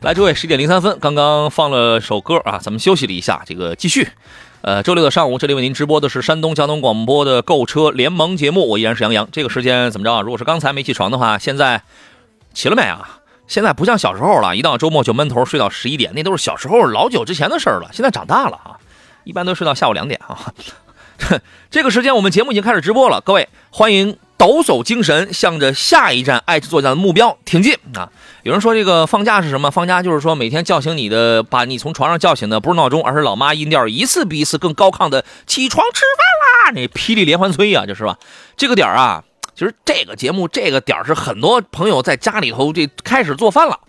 [0.00, 4.08] 来，诸位，十点零三分，刚刚放了首歌啊，咱们休息了一下，这个继续。
[4.60, 9.28] 呃，周六的上午，这里为您直播的是山东交通广播的购车联盟节目，我依然是杨洋。
[9.32, 10.22] 这个时间怎么着？
[10.22, 11.82] 如果是刚才没起床的话，现在
[12.54, 13.18] 起了没啊？
[13.48, 17.90] 现在不像小时候了，一到周末就闷头睡到十一点，那都是小时候老久之前的事儿了。
[17.92, 18.78] 现在长大了啊，
[19.24, 20.52] 一般都睡到下午两点啊。
[21.72, 28.08] 这个时间我们节目已经开始直播了，各位欢迎抖擞精神，向着下一站爱之作战的目标挺进啊！
[28.44, 29.70] 有人说这个放假是什么？
[29.70, 36.80] 放假就是说每天叫醒你的，把你从床上叫醒的不是闹钟，而是老妈音调一次比一次更高亢的起床吃饭啦！
[36.80, 38.16] 那霹雳连环催呀，就是吧？
[38.56, 39.24] 这个点儿啊。
[39.56, 43.80] 其实这个节目这个点是很多朋友在家里头这开始做饭了，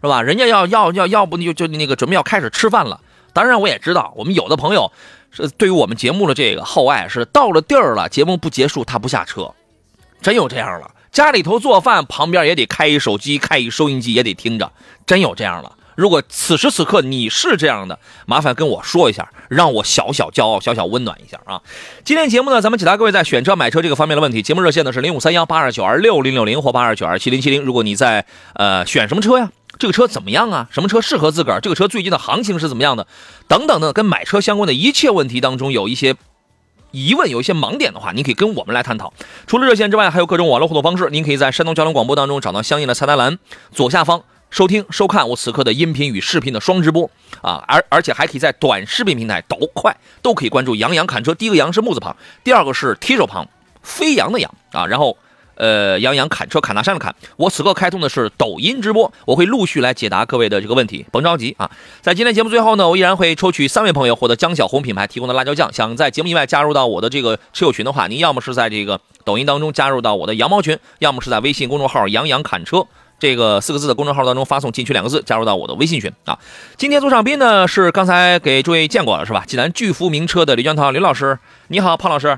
[0.00, 0.20] 是吧？
[0.20, 3.00] 人家要要要要不就就那个准备要开始吃饭了。
[3.32, 4.90] 当然我也知道，我们有的朋友
[5.30, 9.54] 是对于我们节目的这个厚爱是到了地儿了，节目不结束他不下车，
[10.22, 10.90] 真有这样了。
[11.10, 14.72] 家里头做饭旁边也得开一手机，开一收音机也得听着，
[15.04, 15.76] 真有这样了。
[15.94, 21.60] 如果此时此刻你是这样的，麻烦跟我说一下，让我小小骄傲，小小温暖一下啊！
[22.02, 24.40] 今天节目呢，咱们解答各位在选车买车这个方面的问题。
[24.40, 27.62] 节目热线呢是零五三幺八二九二六零六零或八二九二七零七零。
[27.62, 29.50] 如果你在呃选什么车呀？
[29.78, 30.66] 这个车怎么样啊？
[30.70, 31.60] 什么车适合自个儿？
[31.60, 33.06] 这个车最近的行情是怎么样的？
[33.46, 36.14] 等等的，跟买车相关的一切问题当中有一些
[36.92, 39.12] 疑问，有一些盲点的话，您可以跟我们来探讨。
[39.46, 41.08] 除了热线之外，还有各种网络互动方式。
[41.10, 43.38] 您可以在山东交通广播当中找到相应的菜单栏
[43.72, 44.22] 左下方。
[44.50, 51.34] 收听收看我此刻的音频与视频的双直播啊，而而且还可以在短视频平台抖快都可以关注杨洋侃车。
[51.34, 53.48] 第一个杨是木字旁，第二个是提手旁，
[53.82, 54.86] 飞扬的扬啊。
[54.86, 55.16] 然后
[55.54, 57.14] 呃，杨洋砍车砍大山的砍。
[57.36, 61.70] 我此刻开通的是抖音直播，我会陆续来解答各位的这个问题，甭着急啊。
[62.00, 65.72] 在今天节目最后呢，我依然会抽取三位朋友获得江小红品牌提供的辣椒酱。
[65.72, 72.86] 想在节目以外加入到我的这个车友群的话，您要么是在这个抖音当中加入到我的羊毛群，要么是在微信公众号杨洋砍车。
[73.18, 76.36] 这个四个字的公众号当中发送“进群”两个字，加入到我的微信群啊。
[76.76, 79.44] 今天做上宾呢是刚才给诸位见过了是吧？
[79.46, 81.38] 济南巨福名车的刘江涛刘老师，
[81.68, 82.36] 你好，胖老师。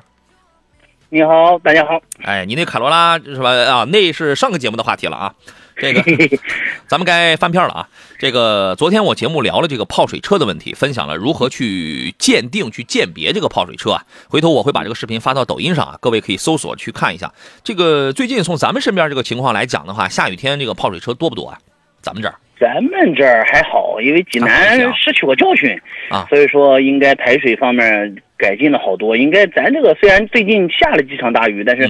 [1.14, 2.02] 你好，大家好。
[2.24, 3.50] 哎，你那卡罗拉是吧？
[3.52, 5.32] 啊，那是上个节目的话题了啊。
[5.76, 6.02] 这个，
[6.88, 7.88] 咱们该翻篇了啊！
[8.18, 14.02] 这个昨天我节目聊了这个泡水车的问题，分享了如何去鉴定、去鉴别这个泡水车啊。
[14.28, 17.32] 回头我会把这个视频发到抖音上啊，各位可以搜索去看一下。
[17.62, 21.56] 这个最近从咱们身边这个情况来讲的话，下雨天这个泡水车多不多啊？
[22.02, 29.16] 咱们这儿，咱们这儿还好，因为济南吸取过教训啊，所以说应该排水方面改进了好多。
[29.16, 31.88] 应该咱这个虽然最近下了几场大雨，但是。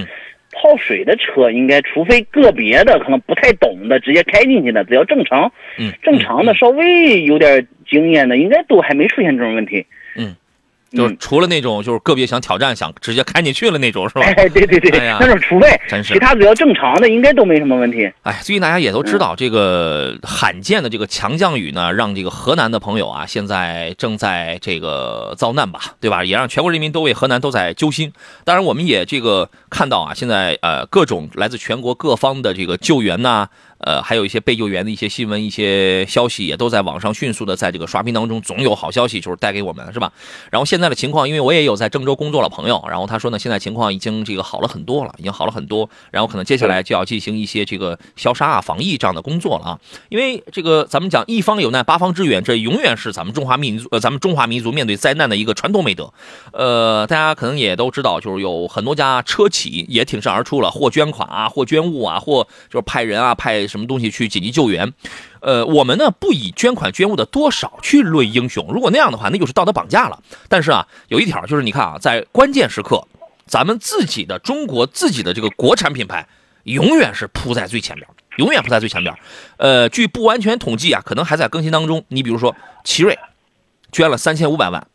[0.57, 9.85] 泡水的车应该，除非个别的可能不太懂的，直接开进去的，只要正常，嗯，正常的稍微有点经验的，应该都还没出现这种问题。
[10.91, 14.21] 就是除了那种就是个别想挑战想直接开进去了那种是吧？
[14.21, 18.09] 哎，对对对，那种除非，真是其他只要正常的应该都没什么问题。
[18.23, 26.23] 哎，最近大家也都知道这个罕见的这个强降雨呢，让这个河南的朋友啊，现在正在这个遭难吧，对吧？
[26.23, 28.13] 也让全国人民都为河南都在揪心。
[28.43, 33.49] 当然，我们也这个看到啊，现在呃各种来自全国各方的这个救援呐。
[33.85, 40.11] 呃，还有一些被救援的一些新闻、一些消息，也都在网上迅速的在这个刷屏当中，总有好消息就是带给我们，是吧？
[40.49, 49.79] 然后现在的情况，因为我也有在郑州工作的朋友，然后他说呢，现在情况已经这个好了很多了，已经好了很多，然后可能接下来就要进行一些这个消杀啊、防疫这样的工作了啊。
[50.09, 56.11] 因为这个咱们讲一方有难八方支援，这永远是咱们中华民族呃，咱们中华民族面对灾难的一个传统美德。
[56.53, 63.67] 呃，大家可能也都知道，就是有很多家车企也挺身而出了，或捐款啊，或捐物啊，或就是派人啊，派。
[63.75, 64.93] 什么东西去紧急救援？
[65.41, 70.23] 呃，我们呢不以捐款捐物的多少去论英雄，如果那样的话，那就是道德绑架了。
[70.47, 73.05] 但是啊，有一条就是你看啊，在关键时刻，
[73.45, 76.25] 咱们自己的中国自己的这个国产品牌，
[76.63, 78.07] 永远是扑在最前边，
[78.37, 79.13] 永远扑在最前边。
[79.57, 82.05] 呃，据不完全统计啊，可能还在更新当中。
[82.07, 82.55] 你比如说，
[82.85, 83.19] 奇瑞
[83.91, 84.87] 捐了三千五百万，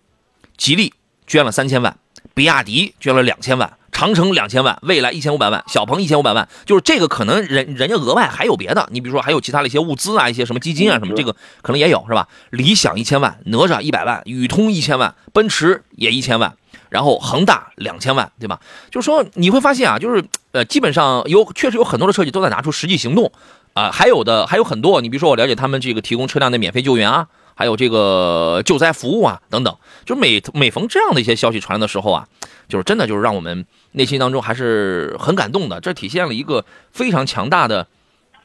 [0.56, 0.94] 吉利
[1.26, 1.97] 捐了三千万，
[2.35, 3.76] 比亚迪捐了两千万。
[4.00, 12.26] 长城两千万，未来一千五百万，小鹏一千五百万，就是这个可能人人家额外还有别的，你比如说还有其他的一些物资啊，一些什么基金啊什么，这个可能也有是吧？
[12.49, 16.55] 理想一千万，哪吒一百万，宇通一千万，奔驰也一千万，
[16.88, 18.58] 然后恒大两千万，对吧？
[18.91, 23.31] 就是说你会发现啊，就是呃，基本上有确实有很多的车企都在拿出实际行动
[23.75, 27.26] 啊，还有的还有很多，你比如说我了解他们这个提供车辆的免费救援啊。
[27.61, 29.77] 还有这个救灾服务啊等等。
[30.07, 32.27] 就每每逢这样的一些消息传来的时候啊，
[32.71, 35.79] 就是真的就是让我们内心当中还是很感动的。
[35.79, 37.87] 这体现了一个非常强大的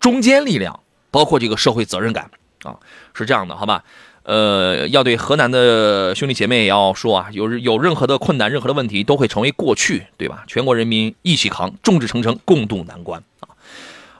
[0.02, 0.82] 中坚力量，
[1.12, 2.30] 包括这个社会责任感
[2.64, 2.76] 啊，
[3.14, 3.86] 是这样的，好吧？
[4.24, 10.44] 呃，要对河南的兄弟姐妹也要说啊，有有任何的困难、任何的问题都会成为过去，对吧？
[10.46, 13.24] 全国人民一起扛，众志成城，共度难关！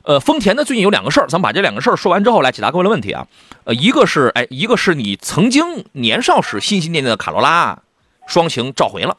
[0.06, 3.28] 呃，丰田呢最近有两个事儿，咱们把这两个事儿说完之后来解答各位的问题啊。
[3.64, 7.80] 呃，一个是哎，一个是你曾经年少时心心念念的卡罗拉
[8.28, 9.18] 双擎召回了，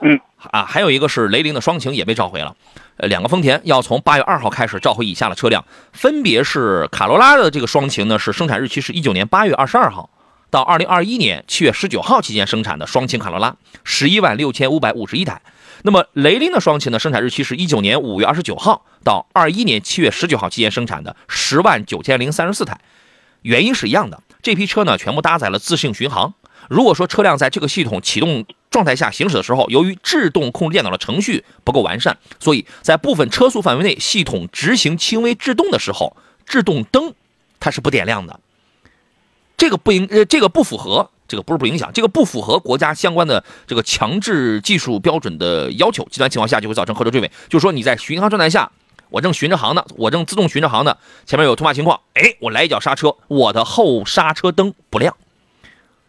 [0.00, 0.20] 嗯，
[0.50, 2.56] 啊，还有一个是雷凌的双擎也被召回了。
[2.96, 10.10] 呃，两个丰田要从八月二号开始召回以下的车辆，分别是卡罗拉的这个双擎呢，是生产日期是一九年八月二十二号
[10.50, 15.40] 到二零二一年七月十九号期间生产的双擎卡罗拉，十一万六千五百五十一台。
[15.82, 22.78] 那么雷凌的双擎呢，生产日期是一九年五月二十九号到二一年七月十九号期间生产的十万九千零三十四台。
[23.42, 26.34] 原因是一样的，这批车呢全部搭载了自适应巡航。
[26.68, 37.14] 如果说车辆在这个系统启动，状态下行驶的时候，由于制动控制电脑的程序不够完善，所以在部分车速范围内，系统执行轻微制动的时候，制动灯
[37.58, 38.38] 它是不点亮的。
[39.60, 46.02] 这个不影呃，这个不符合，这个不是不影响，这个不符合国家相关的这个强制技术标准的要求。
[46.10, 47.30] 极端情况下就会造成后车追尾。
[47.50, 48.72] 就是说你在巡航状态下，
[49.10, 50.96] 我正巡着航呢，我正自动巡着航呢，
[51.26, 55.14] 前面有突发情况，哎，我来一脚刹车，我的后刹车灯不亮。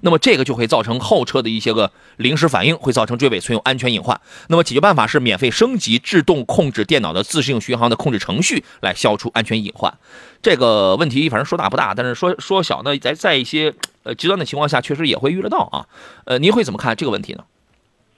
[0.01, 4.19] 那么这个就会造成后车的一些个临时反应，会造成追尾，存有安全隐患。
[4.49, 9.93] 那么解决办法是免费升级制动控制电脑的自适应巡航的控制程序，来消除安全隐患。
[10.41, 15.85] 这个问题反正说大不大，但是说说小呢，在在一些呃极端的情况下，确实也会遇得到啊。
[16.25, 17.43] 呃，您会怎么看这个问题呢？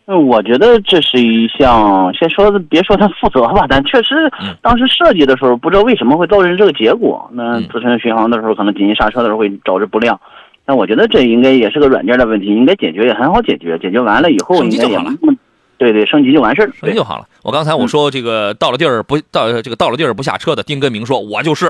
[0.06, 4.30] 嗯，我觉得这是一项，先说别说他负责吧，但确实
[4.62, 7.30] 当时设计的时候，不知道为什么会造成这个结果。
[7.32, 10.20] 那自适应巡航的时候，可能紧急刹车的时候会导致不亮。
[10.66, 13.78] 那我觉得这应该也是个软件的问题，应该解决也很好解决。
[13.80, 14.98] 解决完了以后，应该也
[15.78, 17.28] 对对，升级就完事儿，升级就好了。
[17.44, 21.70] 我刚才我说这个到了地儿不到这个到了地儿不下车的，丁根明说：“我就是。”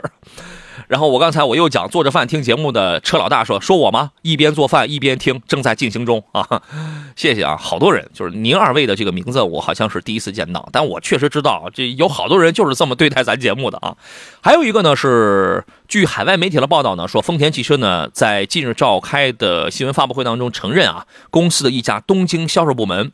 [0.93, 4.11] 然后我刚才我又讲做着饭听节目的车老大说说我吗？
[4.21, 6.61] 一边做饭一边听，正在进行中啊！
[7.17, 13.97] 谢谢啊，好多人就是您二位的这个名字，我好像是第一次见到，但我确实知道这有好多人就是这么对待咱节目的啊。
[14.39, 23.11] 还有一个呢是，据海外媒体的报道呢说，丰田汽车呢在近日召开的新闻发布会当中承认啊，公司的一家东京销售部门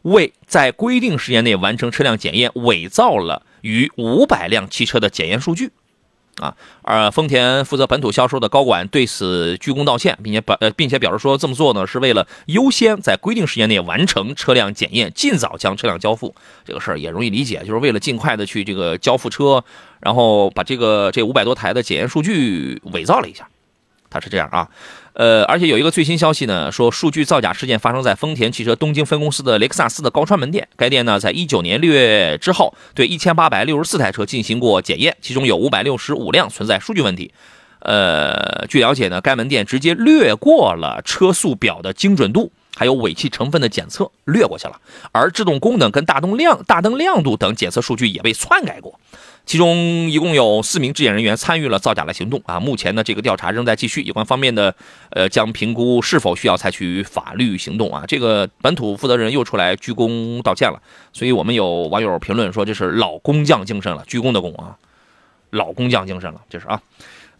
[0.00, 5.72] 为在规定时间内完成车辆检验，伪造了逾五百辆汽车的检验数据。
[6.38, 16.34] 啊，而丰田负责本土销售的高管对此鞠躬道歉，并且表呃，并且表示说这么做呢是为了优先在规定时间内完成车辆检验，尽早将车辆交付。
[16.64, 19.64] 这个事儿也容易理解，就是为了尽快的去这个交付车，
[20.00, 23.48] 然后把这个这五百多台的检验数据伪造了一下。
[24.10, 24.66] 他是这样啊，
[25.18, 30.68] 呃，而且有一个最新消息呢，说数据造假事件发生在丰田汽车东京分公司的雷克萨斯的高川门店。
[30.76, 37.32] 该店呢，在一九年六月之后，对一千八百六十四台车进行过检验，其中有五百六十五辆存在数据问题。
[37.80, 44.80] 呃，据了解呢，该门店直接略过了车速表的精准度，还有尾气成分的检测，略过去了。
[45.10, 49.00] 而制动功能跟大灯亮、大灯亮度等检测数据也被篡改过。
[49.48, 52.60] 其中一共有四名质检人员参与了造假的行动啊！
[52.60, 54.74] 目前呢，这个调查仍在继续，有关方面的
[55.08, 58.04] 呃将评估是否需要采取法律行动啊！
[58.06, 60.78] 这个本土负责人又出来鞠躬道歉了，
[61.14, 64.76] 所以我们有网友评论说这是老工匠精神了，鞠躬的躬啊，
[65.48, 66.82] 老工匠精神了，这是啊。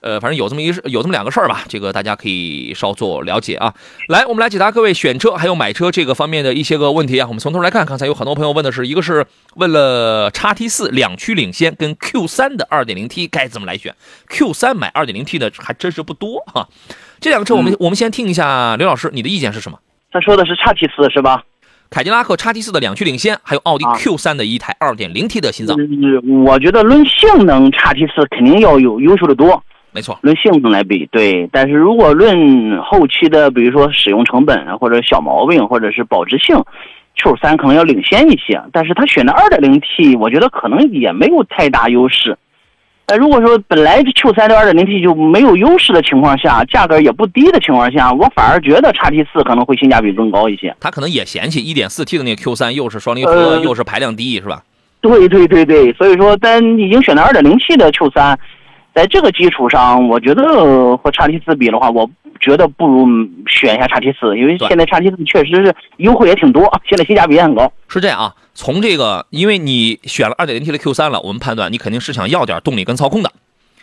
[0.00, 3.74] 呃，反正有这么一有这么两个事儿吧，这个大家可以稍作了解啊。
[4.08, 7.26] 来，我们来解答各位选车还有买车这个方面的一些个问题啊。
[7.26, 9.26] 我们从头来看，刚才有很多朋友问的是一个是
[9.56, 13.94] 问了叉 T 四两驱领先跟 Q 三的二点零 T 该怎么来选
[14.28, 16.68] ，Q 三买二点零 T 的还真是不多哈。
[17.20, 19.78] 这两个车我们我们先听一下刘老师你的意见是什么？
[20.10, 21.42] 他说的是叉 T 四是吧？
[21.90, 25.76] 凯迪拉克叉 T 四的两驱领先，还有奥迪 Q 三的一台二点零 T 的心脏。
[26.44, 29.62] 我觉得论性能，叉 T 四肯定要有优秀的多。
[29.90, 36.62] 没错，论性能来比对，但是如果论后期的，比如说使用成本或者小毛病或者是保值性
[37.16, 38.60] ，Q 三可能要领先一些。
[38.72, 42.36] 但是他选的 2.0T，我觉得可能也没有太大优势。
[43.06, 50.76] 呃，如果说本来 Q 三的 2.0T 就没有优势的情况下，价格也不低的情况下，我反而觉得叉 T 四可能会性价比更高一些。
[50.78, 54.62] 他可能也嫌弃 1.4T 的那个 Q 三又是双离合又是排量低，是吧？
[55.00, 58.38] 对对对对，所以说咱已经选的 2.0T 的 Q 三。
[58.94, 62.08] 在这个基础上，我觉得和叉 T 四比的话，我
[62.40, 63.06] 觉得不如
[63.46, 67.72] 选一下叉 T 四，因为现在叉 T 四确实是优惠也挺多，现在性价比也很高。
[67.88, 73.30] 是这样啊，从这个，因为你选了二点零 T 的 Q 三了，我们判断你肯定是想要点动力跟操控的，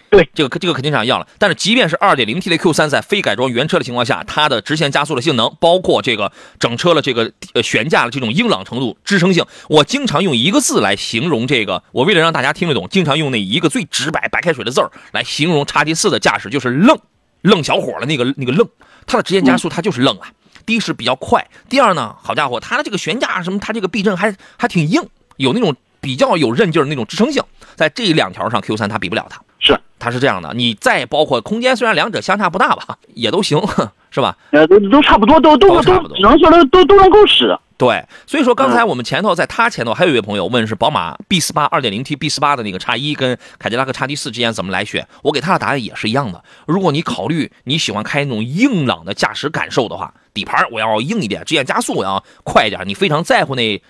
[0.09, 1.27] 对，这个这个肯定想要了。
[1.38, 11.83] 但是即便是 2.0T 的 Q3，在非改装原车的情况下，它的直线加速的性能，包括这个整车的这个呃悬架的这种硬朗程度、支撑性，我经常用一个字来形容这个。
[11.91, 16.97] 我为了让大家听得懂，经常用那一个最直白、白开水的字儿来形容叉 T 四的驾驶，就是愣，
[17.41, 18.67] 愣小伙的那个那个愣。
[19.05, 20.31] 它的直线加速，它就是愣啊。
[20.65, 25.07] 第一是比较快，第二呢，好家伙，它的这个悬架什么，它这个避震还还挺硬，
[25.38, 27.43] 有那种比较有韧劲儿那种支撑性，
[27.75, 30.53] 在这两条上 Q3 它比不了它，是它是这样的。
[30.53, 33.59] 你再包括空间，虽然两者相差不大吧，也都行，
[34.12, 34.38] 是吧？
[34.51, 37.57] 呃，都都差不多，都都都只能说都都都能够使。
[37.77, 46.41] 对，所以说刚才我们前头在他前头还有一位朋友问是宝马 B 四八二点零 T B 四八的那个叉一跟凯迪拉克叉 T 四之间怎么来选，我给他的答案也是一样的。
[46.67, 53.81] 如果你考虑你喜欢开那种硬朗的驾驶感受的话，底盘我要硬一点，直线加速我要快一点，你非常在乎那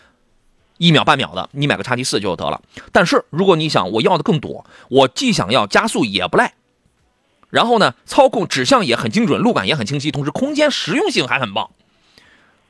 [0.78, 2.62] 一秒半秒的，你买个叉 T 四就得了。
[2.92, 6.54] 但是如果你想我要的更多，我既想要加速也不赖，
[7.50, 11.70] 然后呢操控指向也很精准，路感也很清晰，同时空间实用性还很棒，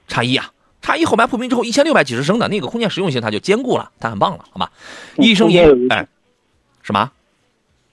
[0.07, 0.51] 叉一啊。
[0.81, 4.69] 叉一后排铺平之后，一千六百几十升的那个空间实用性，它就兼顾了，它很棒了，好吗？
[5.17, 5.57] 一升一
[5.89, 6.07] 哎，
[6.83, 7.11] 什么？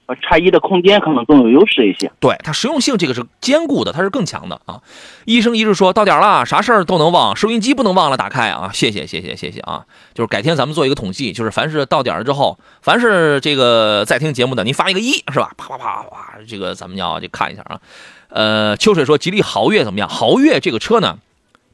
[0.06, 2.10] 呃，叉一的空间可能更有优势一些。
[2.18, 4.80] 对，它实用性这个是坚固的，它是更强的啊。
[5.24, 8.70] 医生一直说到点了，啥事儿都能忘，收音机不能忘了打开啊！
[8.72, 9.86] 谢谢谢谢谢谢啊！
[10.12, 15.52] 就是改天咱们做一个统计，就是凡是到点了之后，凡是这个在听节目的，您发一个一是吧？
[15.56, 17.80] 啪啪啪啪，这个咱们要去看一下啊。
[18.28, 20.08] 呃，秋水说吉利豪越怎么样？
[20.08, 21.18] 豪越这个车呢？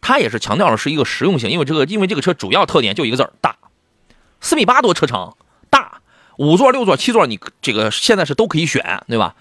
[0.01, 3.57] 它也是强调的是一个实用性，因为这个，因为这个车主要特点就一个字儿大，
[4.41, 5.37] 四米八多车长，
[6.39, 9.35] 五座、六座、七座，你这个现在是都可以选，对吧？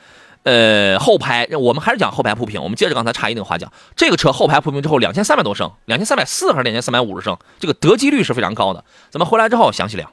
[0.44, 8.84] 呃，后排我们还是讲后排铺平，我们接着刚才差一那个话讲，这个车后排铺平之后两千三百多升，两千三百四还是两千三百五十升，这个得机率是非常高的。
[9.10, 10.12] 咱们回来之后详细聊。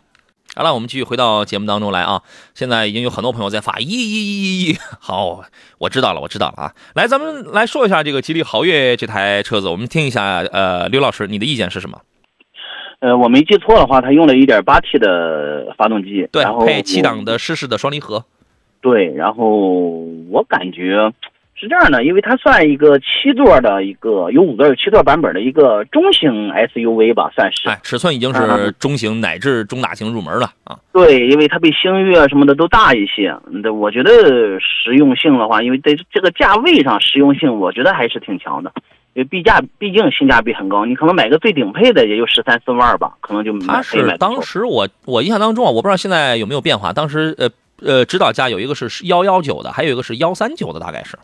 [0.57, 2.23] 好了，我们继续回到节目当中来啊！
[2.55, 4.79] 现在已经有很多朋友在发，咦咦咦咦！
[5.01, 5.43] 好，
[5.79, 6.75] 我知道了，我知道了啊！
[6.95, 12.01] 来，咱们来说一下这个吉利豪越这台车子，我们听一下，呃，刘老师，你的意见是什么？
[13.05, 18.25] 呃，我没记错的话，它用了一点八 T 的发动机，对，配七档的湿式的双离合。
[18.81, 19.45] 对，然后
[20.31, 21.13] 我感觉。
[21.57, 27.69] 是这样的，因为它算一个七座的一个有五座有七座版本的一个中型 SUV 吧，算是。
[27.69, 30.77] 哎，尺寸已经是中型乃至中大型入门了啊。
[30.93, 33.33] 对，因为它比星越什么的都大一些。
[33.63, 38.73] 对，我觉得实用性的话，因为在这个价位上实用性，我觉得还是挺强的。
[39.15, 46.93] 因为毕价毕竟性价比很高，你可能买个最顶配的也就十三四万吧，可能就它是当时我我印象当中啊，我不知道现在有没有变化。
[46.93, 47.49] 当时呃
[47.81, 51.19] 呃，指导价有一个是幺幺九的，还有一个是幺三九的，大概是。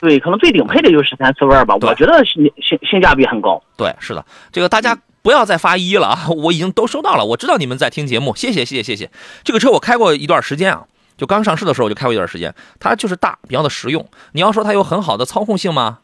[0.00, 3.62] 对，可能最顶配的就十三四万吧，我觉得性性性价比很高。
[3.76, 9.10] 对，是的，这个大家不要再发一了啊，我已经都收到了，我知道你们在听节目，谢谢谢谢谢谢。
[9.44, 10.84] 这个车我开过一段时间啊，
[11.16, 14.04] 就刚上市的时候我就开过一段时间，它就是大，比较的实用。
[14.32, 15.98] 你要说它有很好的操控性吗？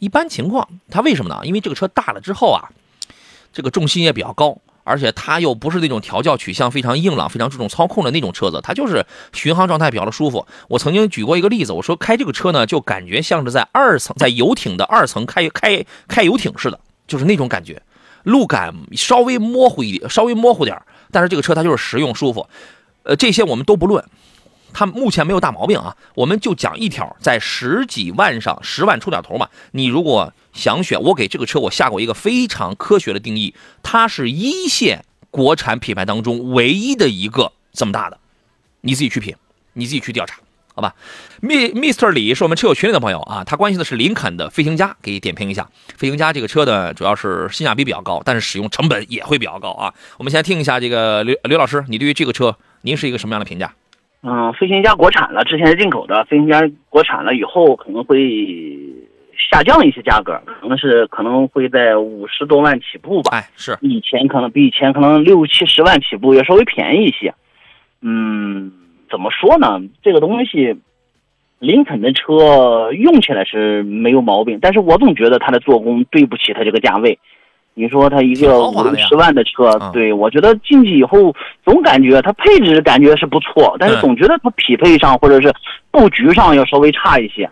[0.00, 1.40] 一般情况，它为什么呢？
[1.44, 2.68] 因为这个车大了之后啊，
[3.52, 4.58] 这个重心也比较高。
[4.82, 10.44] 而且它又不是那种调教取向非常硬朗、非常注重操控的那种车子，它就是巡航状态比较的舒服。
[10.68, 17.80] 我曾经举过一个例子，我说开这个车呢，就感觉像是在二层在游艇的二层开开开游艇似的，就是那种感觉，
[18.24, 20.80] 路感稍微模糊一点，稍微模糊点
[21.12, 22.48] 但是这个车它就是实用舒服。
[23.04, 24.04] 呃，这些我们都不论。
[24.72, 29.48] 它目前没有大毛病啊，我们就讲一条，在十几万上，十万出点头嘛。
[29.72, 38.18] 你如果想选，我给这个车我下过一个非常科学的定义，它是一线国产品牌当中唯一的一个这么大的，
[38.80, 39.36] 你自己去品，
[39.74, 40.38] 你自己去调查，
[40.74, 40.94] 好吧
[41.40, 45.68] ？Mi Mr 李是我们车友群里的朋友啊，他关心的是林肯的飞行家，给点评一下。
[45.96, 49.94] 飞行家这个车呢，主要是性价比比较高，但是使用成本也会比较高啊。
[50.18, 53.72] 我们先听一下这个刘刘老师，你对于这个车，您是一个什么样的评价？
[54.22, 56.24] 嗯，飞行家国产了，之前是进口的。
[56.24, 58.78] 飞行家国产了以后，可能会
[59.34, 63.38] 下降一些价格，可能是可能会在五十多万起步吧。
[63.38, 67.34] 哎，是以前可能比以前可能六七十万起步，要稍微便宜一些。
[68.02, 68.70] 嗯，
[69.10, 69.80] 怎么说呢？
[70.02, 70.76] 这个东西，
[71.58, 77.18] 林肯的车用起来是没有毛病，但是我总觉得它的做工对不起它这个价位。
[77.74, 81.34] 你说它一个五十万的车，对我觉得进去以后
[81.64, 85.52] 总感觉它配置感觉是不错，但是总觉得它匹配上或者是
[85.90, 87.48] 布局上要稍微差一些。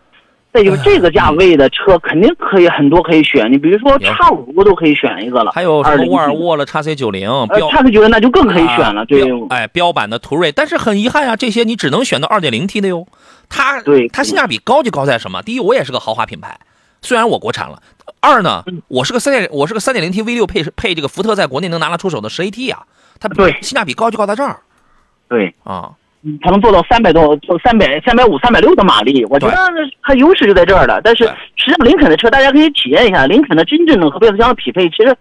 [0.50, 7.28] 再就是这个价位的车肯定可以很多可以选，你比如说叉五都可以选一个了，还有什么沃尔沃了叉 C 九零，
[7.70, 9.04] 叉 C 九零那就更可以选了。
[9.04, 13.06] 对，哎，标版的途锐，但是很遗憾啊，这些你只能选到二点零 T 的哟。
[13.50, 15.42] 它对它性价比高就高在什么？
[15.42, 16.58] 第一，我也是个豪华品牌，
[17.02, 17.82] 虽然我国产了。
[18.20, 22.82] 二呢，我是个三点，我是个三点零 T V 六配配这个福特在国内能拿得出手的十 AT 啊，
[23.20, 24.58] 它对性价比高就高在这儿，
[25.28, 25.92] 对啊，
[26.42, 29.56] 它能做到三百多，就三百、三百五、三百六的马力，我觉得
[30.02, 31.00] 它优势就在这儿了。
[31.04, 31.24] 但是
[31.54, 35.16] 实际上林肯的车，大家可以体验一下，林肯的真正的和变速箱的匹配，其实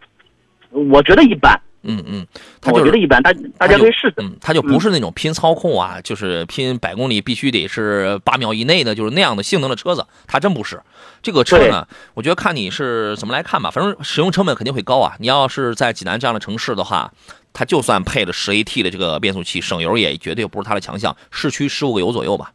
[0.71, 1.59] 我觉得一般。
[1.89, 2.27] 嗯嗯，
[2.65, 4.13] 我觉得一般，大大家可以试试。
[4.17, 10.81] 嗯，它就不是那种拼操控啊，就是拼百公里必须得是八秒以内的，就是那样的性能的车子，它真不是。
[11.23, 15.15] 这个车呢，我觉得看你是怎么来看吧，反正使用成本肯定会高啊。
[15.19, 17.11] 你要是在济南这样的城市的话，
[17.53, 21.15] 它就算配了十 AT 的这个变速器，省油也绝对不是它的强项。
[21.31, 22.51] 市区十五个油左右吧，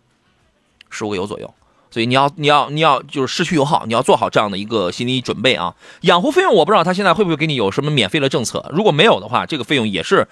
[0.90, 1.52] 十五个油左右。
[1.92, 5.76] 所以你要你要你要就是市区油耗，你要做好这样的一个心理准备啊。
[6.00, 10.26] 养护费用我不知道他现在会不会给你有什么免费的政策，如果没有的话，这个费用也是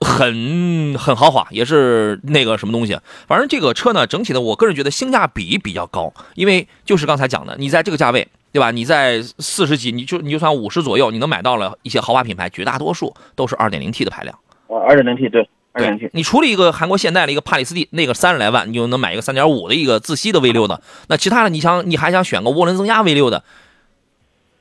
[0.00, 2.98] 很很豪华，也是那个什么东西。
[3.26, 8.70] 反正这个车呢，整体的我个人觉得性价比比较高，因为就是刚才讲的，你在这个价位，对吧？
[8.70, 14.36] 你在四十几，你就你就算五十左右，你能买到了一些豪华品牌，绝大多数都是二点零 T 的排量。
[14.66, 15.48] 哦，二点零 T 对。
[15.78, 20.82] 对，你除了一个韩国现代的一个帕里斯蒂，那个三十来万，你就能买一个三点五的一个自吸的 V 六的。
[21.08, 23.44] 那其他的，你想，你还想选个涡轮增压 V 六的，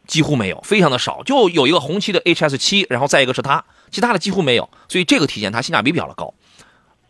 [0.05, 1.23] 几乎没有，非常的少。
[1.23, 4.69] 就有一个红旗的 HS 七，然后再一个是它，其他的几乎没有。
[4.87, 6.33] 所以这个体现它性价比比较的高。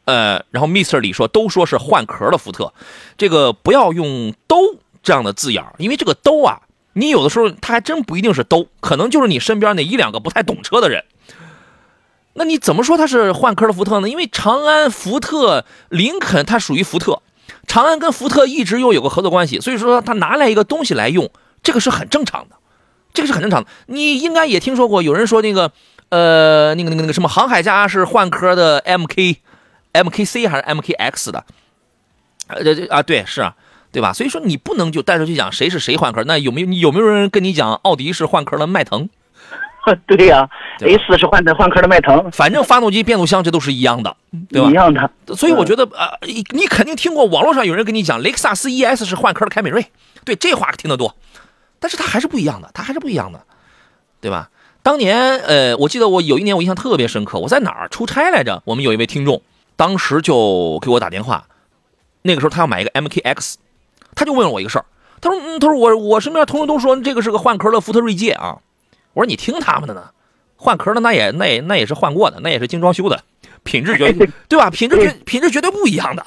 [0.06, 2.74] 呃，然后 Mr 李说，都说是换壳的福特，
[3.18, 6.62] 这个不要用“都”这样的字眼因为这个“都”啊，
[6.94, 11.04] 你有的时候它还真不一定是都，可能就是你身边那一两个不太懂车的人。
[12.38, 14.08] 那你怎么说它是换壳的福特呢？
[14.08, 17.22] 因为长安、福特、林肯它属于福特，
[17.66, 21.32] 长安跟福特一直又有个合作关系，所以说他拿来一个东西来用，
[21.64, 22.56] 这个是很正常的，
[23.12, 23.70] 这个是很正常的。
[23.88, 25.72] 你应该也听说过，有人说那个，
[26.10, 31.44] 呃，那个那个那个什么航海家是换壳的 MK，MKC 还是 MKX 的？
[32.48, 33.56] 呃，这这啊，对，是啊，
[33.92, 34.14] 对吧？
[34.14, 36.24] 所以说你不能就带着去讲谁是谁换壳。
[36.24, 39.10] 那有没有有没有人跟你讲奥迪是换壳的迈腾？
[40.08, 40.50] 对呀
[40.82, 44.16] ，A 四是换的换壳的迈腾，反正发动机、变速箱这都是一样的，
[44.50, 44.70] 对吧？
[44.70, 45.10] 一样的。
[45.36, 46.08] 所以我觉得呃，
[46.54, 49.86] 你肯定听过网络上有人跟你讲雷克萨斯 ES 是换壳的凯美瑞，
[50.26, 51.16] 对这话听得多，
[51.80, 53.42] 但是它还是不一样的，它还是不一样的，
[54.22, 54.50] 对吧？
[54.84, 58.62] 当年呃，我记得我有一年我印象特别深刻，我在哪儿出差来着？
[58.66, 59.42] 我们有一位听众，
[59.76, 61.46] 当时就给我打电话，
[62.22, 63.56] 那个时候他要买一个 MKX，
[64.16, 64.86] 他就问了我一个事儿，
[65.20, 68.60] 他说嗯，他说我我身边同事都说这个是个换壳的福特锐界啊。
[69.18, 70.04] 我说你听他们的呢，
[70.58, 73.20] 换壳的那也那也那也是换过的，那也是精装修的，
[73.64, 74.70] 品质绝对 对吧？
[74.70, 76.24] 品质绝品质绝对不一样的，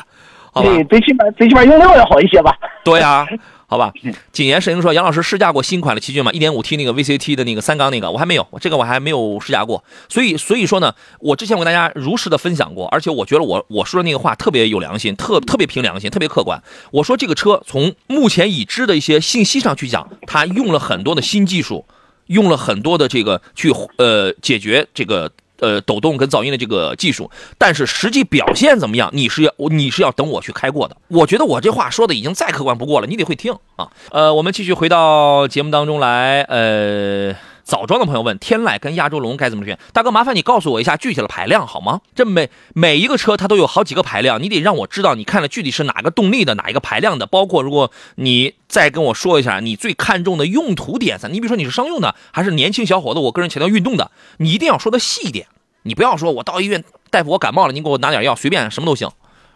[0.53, 0.69] 好吧？
[0.89, 2.53] 最起码最起码用料要好一些吧？
[2.83, 3.25] 对啊，
[3.69, 3.93] 好吧。
[4.33, 6.33] 谨言慎行说，杨老师试驾过新款的奇骏吗？
[6.33, 9.85] 一点五 T 那个 VCT 的那个三缸那个，我还没有，这个我还没有试驾过。
[10.09, 16.61] 所以所以说呢，我之前我跟大家如实的分享过，而且我觉得我我说的那个话特别有良心，特特别凭良心，特别客观。
[16.91, 21.87] 我说这个车从目前已知的一些信息上去讲，它用了很多的新技术。
[22.31, 29.11] 用了很多的这个去呃解决这个呃抖动跟噪音的这个技术，但是实际表现怎么样？
[29.13, 30.97] 你是要你是要等我去开过的。
[31.09, 33.91] 我觉得我这话说的已经再客观不过了，你得会听啊。
[34.11, 37.37] 呃，我们继续回到节目当中来，呃。
[37.71, 39.79] 枣庄的朋友问：天籁跟亚洲龙该怎么选？
[39.93, 42.01] 大哥，麻烦你告诉我一下具体的排量好吗？
[42.17, 47.27] 这每每一个车它都有好几个排量，你得让我知道你看的具体是哪个动力的，哪一个排量的。
[47.27, 55.47] 包括如果你再跟我说一下你最看重的用途点上，你比如说你是商用的还是年轻小伙子，我个人强调运动的，你一定要说的细一点。
[55.85, 59.13] 你不要说我到医院，大夫我感冒了，你给我拿点药，随便什么都行，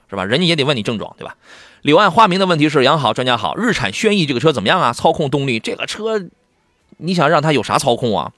[0.09, 0.25] 是吧？
[0.25, 1.35] 人家也得问你症状，对吧？
[1.83, 4.93] 柳暗花明的问题是：杨好，专家好，日产轩逸这个车怎么样啊？
[4.93, 6.29] 操控动力，这个车。
[6.99, 8.33] 你想让它有啥操控啊？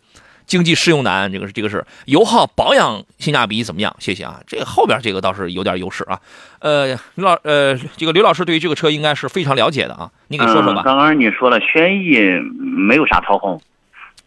[0.46, 3.96] 经济适用难，这个是这个是油耗、保养性价比怎么样？
[3.98, 6.20] 谢谢啊，这个后边这个倒是有点优势啊。
[6.60, 10.82] 呃，刘老呃，这个刘老师对于这个车应该是非常了解的啊，你给说说吧。
[10.84, 12.20] 刚刚你说了，轩逸
[12.60, 13.60] 没有啥操控，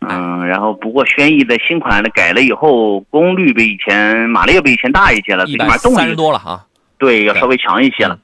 [0.02, 6.66] 嗯，然后不过轩逸的新款的改了以后，功率比以前马力要比以前大一些了，最起码动力三十多了啊。
[6.98, 8.20] 对，要稍微强一些了。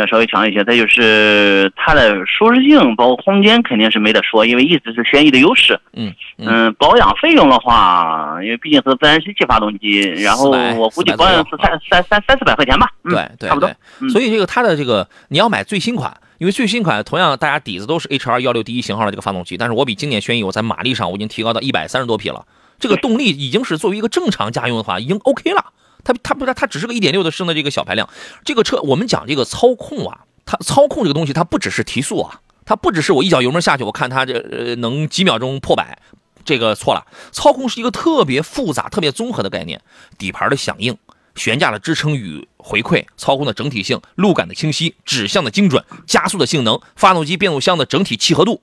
[0.00, 5.78] 要稍微强一些，再就是它的舒适性，包括空间肯定是没得说，因为一直是轩逸的优势。
[5.92, 12.88] 嗯嗯，保养费用的话，因为毕竟是自然吸气发动机，然后我估计保养是三三三三四百块钱吧。
[13.04, 13.70] 对对，差不多。
[14.10, 22.44] 所以这个它的这个你要买最新款，因为最新款同样大家底子都是 H 二幺六第一型号的这个发动机，但是我比经典轩逸我在马力上我已经提高到一百三十多匹了，
[22.78, 25.64] 这个动力已经是作为一个正常家用的话已经 OK 了。
[26.08, 28.08] 它它不它它只是个一点六的升的这个小排量，
[28.42, 35.98] 这个车我们讲这个操控啊，它操控这个东西它不只是提速啊，它不只是我一脚油门下去，我看它这呃能几秒钟破百，
[36.46, 37.06] 这个错了。
[37.30, 39.82] 操控是一个特别复杂、特别综合的概念，
[40.16, 40.96] 底盘的响应、
[41.34, 48.62] 悬架的支撑与回馈、操控的整体性、路感的清晰、指向的精准、加速的性能、发动机变速箱的整体契合度，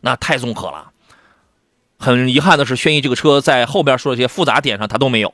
[0.00, 0.92] 那太综合了。
[1.98, 5.30] 很遗憾的是，轩逸这个车在后边说的这些复杂点上它都没有。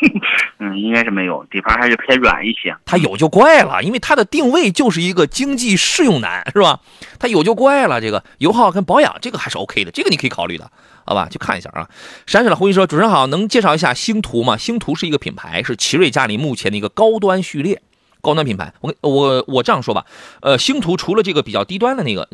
[0.58, 2.76] 嗯，应该是没有，底盘还是偏软一些。
[2.84, 6.80] 它有就怪了，因为它的定位就是一个经济适用男，是吧？
[7.18, 10.70] 它有就怪了，这个油耗跟保养这个还是 OK 的，这个你可以考虑的，
[11.04, 11.28] 好吧？
[11.30, 11.88] 去看一下啊。
[12.26, 14.56] 闪闪的胡一说：“主持人好，能介绍一下星途吗？
[14.56, 17.80] 星途是一个品牌，是奇瑞家里目前的一个高端序列，
[18.20, 18.72] 高端品牌。
[18.80, 20.04] 我我我这样说吧，
[20.40, 22.28] 呃，星途除了这个比较低端的那个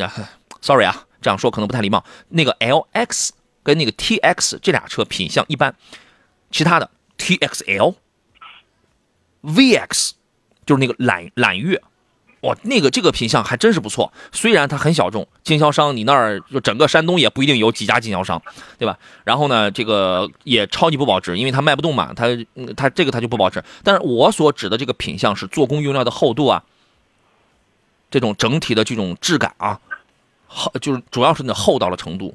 [0.60, 3.30] ，sorry 啊，这样说可能不太礼貌，那个 LX
[3.62, 5.74] 跟那个 TX 这俩车品相一般，
[6.50, 6.90] 其他的
[7.22, 7.94] TXL。”
[9.42, 10.12] VX
[10.64, 11.82] 就是那个揽揽月，
[12.42, 14.12] 哇，那个这个品相还真是不错。
[14.30, 18.40] 虽然它很小众，经销商你那儿就整个山东也不一定有几家经销商，
[18.78, 18.96] 对吧？
[19.24, 22.28] 然后呢，这个也超级不保值，因为它卖不动嘛，它
[22.76, 23.64] 它这个它就不保值。
[23.82, 26.62] 但是我所指的这个品相是做工用料的厚度啊，
[28.12, 29.80] 这种整体的这种质感啊，
[30.46, 32.32] 厚就是主要是那厚道的程度。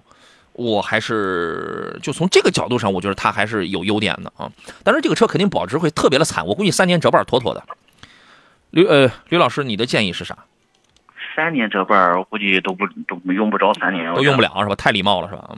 [0.57, 4.51] 我还是就从这个角度上，我觉得它还是有优点的啊。
[4.83, 7.63] 但是这个车肯定保值会特别的惨，我估计三年折半妥妥的。
[8.71, 10.35] 刘呃，刘老师，你的建议是啥？
[11.35, 14.73] 三年折半，我估计都不都用不着三年，都用不了是吧？
[14.75, 15.55] 太礼貌了是吧？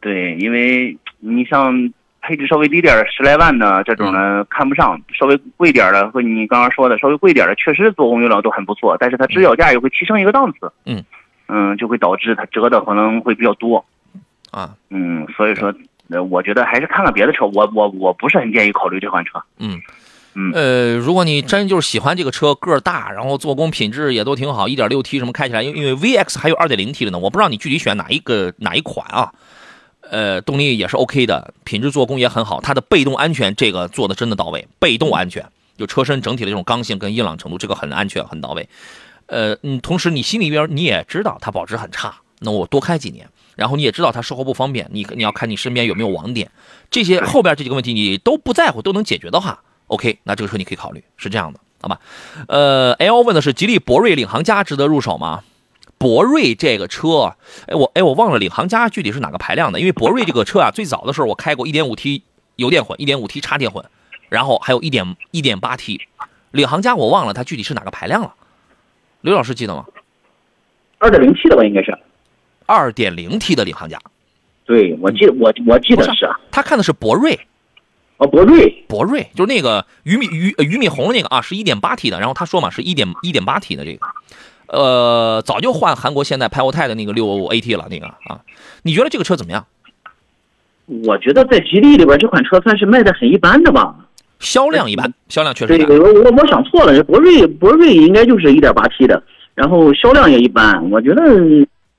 [0.00, 1.72] 对，因为你像
[2.20, 10.72] 配置稍微低点十来万的这种呢，看不上；稍微贵点的和你刚刚说的稍微贵点的，确实做工用料都很不错，但是它指导价也会提升一个档次。
[10.86, 11.04] 嗯
[11.46, 13.84] 嗯，就会导致它折的可能会比较多。
[14.54, 15.74] 啊，嗯，所以说，
[16.10, 19.42] 呃，我觉得还是看看别的车，我我我不是很建议考虑这款车。
[19.58, 19.80] 嗯，
[20.34, 29.32] 嗯，呃，如果你真就是喜欢这个车，个儿大，然后做工品质也都挺好，一点六 T 什么开起来，因为因为 VX 还有二点零 T 的呢，我不知道你具体选哪一个哪一款啊，
[30.08, 35.44] 呃，动力也是 OK 的，品质做工也很好，它的被动安全这个做的真的到位，被动安全
[35.76, 38.68] 就车身整体的这种刚性跟硬朗程度，这个很安全很到位。
[39.26, 43.26] 呃，嗯，同时你心里边你也知道它保值很差，那我多开几年。
[43.56, 46.50] 然后你也知道它售后不方便，你你要看你身边有没有网点，
[46.90, 52.00] 这些后边这几个问题你都不在乎，都能解决的话，OK，那这个车你可以考虑，是这样的，好吧？
[52.48, 55.42] 呃，L 问的是吉利博瑞领航家值得入手吗？
[55.96, 57.34] 博瑞这个车，
[57.66, 62.22] 哎我哎我忘了领航家具体是哪个排量的，因为博瑞这个车啊，最早的时候我开过 1.5T
[62.56, 63.84] 油电混、1.5T 插电混，
[64.28, 66.00] 然后还有一点一点八 T，
[66.50, 68.34] 领航家我忘了它具体是哪个排量了，
[69.22, 69.86] 刘老师记得吗
[70.98, 71.96] 二点零 T 的吧，应该是。
[72.66, 73.98] 二点零 T 的领航家，
[74.64, 77.38] 对我记我我记得是啊，他看的是博瑞，
[78.16, 78.84] 哦博瑞。
[78.88, 84.06] 博瑞就是那个俞敏俞俞敏洪那个啊，是一点八 T 的，然后他说嘛是一点一点八 T 的这个，
[84.66, 88.40] 呃早就换韩国现代派沃泰的那个六 AT 了那个啊，
[88.82, 89.66] 你觉得这个车怎么样？
[91.04, 93.94] 我觉得在吉利里边这款车算是卖的很一般的吧，
[94.38, 95.76] 销量一般，销量确实。
[95.76, 99.22] 对，我我我想错了，博瑞博瑞应该就是一点八 T 的，
[99.54, 101.22] 然后销量也一般，我觉得。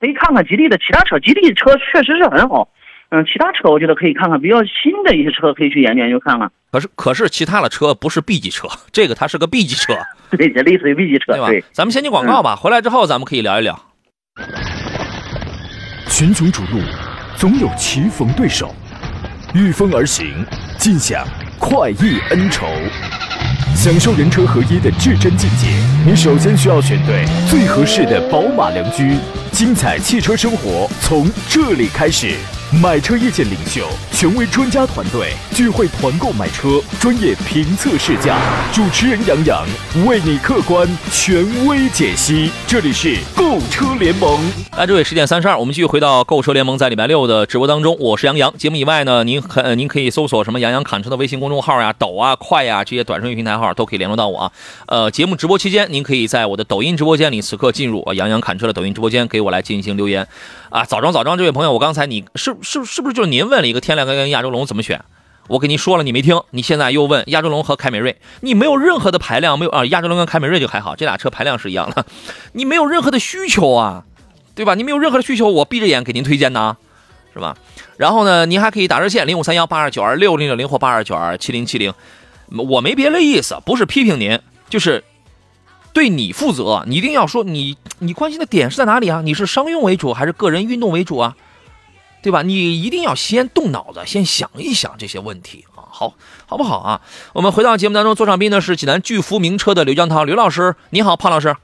[0.05, 2.69] 可以看看吉利的其他车，吉利车确实是很好。
[3.09, 6.51] 嗯，其他车我觉得可以看看，比较新的一些车可以去研究研究看看。
[6.71, 9.95] 可是，可是其他的车不是 B 级车，这个它是个 B 级车，
[10.37, 11.67] 对，这类似于 B 级车，对吧？
[11.71, 13.79] 咱们先进广告吧，回来之后咱们可以聊一聊。
[16.07, 16.81] 群雄逐鹿，
[17.35, 18.73] 总有棋逢对手，
[19.53, 20.45] 御风而行，
[20.77, 21.25] 尽享
[21.59, 22.67] 快意恩仇。
[23.75, 25.67] 享受人车合一的至臻境界，
[26.05, 29.17] 你首先需要选对最合适的宝马良驹。
[29.51, 32.35] 精彩汽车生活从这里开始。
[32.71, 38.37] 买车意见领袖，权威专家团队聚会团购买车，专业评测试驾，
[38.73, 39.63] 主持人杨洋
[40.07, 42.49] 为你客观权威解析。
[42.65, 44.39] 这里是购车联盟。
[44.75, 47.95] 来，这位十点三十二，我们继续回到购车联盟在礼拜六的直播当中。
[47.99, 48.51] 我是杨洋。
[48.57, 54.51] 节目以外呢，您可您可以搜索什么杨洋侃车的微信公众号呀、抖啊、快呀这些短视频平台号都可以联络到我啊。
[54.87, 60.27] 呃，节目直播期间，您可以在我的抖音直播间里此刻进入啊杨洋侃车的抖音直播间，给我来进行留言。
[60.71, 65.03] 啊，早装早装，这位朋友，我刚才你是是是不是就是您问了一个天籁跟亚洲龙怎么选？
[65.47, 69.85] 我给您说了，你没听，你现在又问亚洲龙和凯美瑞，你没有任何的排量，没有啊？
[69.85, 72.05] 亚洲龙跟凯美瑞就还好，这俩车排量是一样的，
[72.53, 74.05] 你没有任何的需求啊，
[74.55, 74.73] 对吧？
[74.75, 76.77] 你没有任何的需求，我闭着眼给您推荐呢，
[77.33, 77.55] 是吧？
[77.97, 81.93] 然后呢，您还可以打热线零五三幺八二九二六零六零或八二九二七零七零，
[82.49, 84.39] 我没别的意思，不是批评您，
[84.69, 85.03] 就是。
[85.93, 89.21] 对你负责，你一定要说你你关心的点是在哪里啊？
[89.23, 91.37] 你是商用为主还是个人运动为主啊？
[92.25, 92.41] 对吧？
[92.41, 96.15] 你一定要先动脑子，先想一想这些问题啊，好，
[96.47, 96.99] 好不好啊？
[97.33, 101.55] 我们回到节目当中，座上宾呢是济南巨福名车的刘江涛刘老师，你好，胖老师，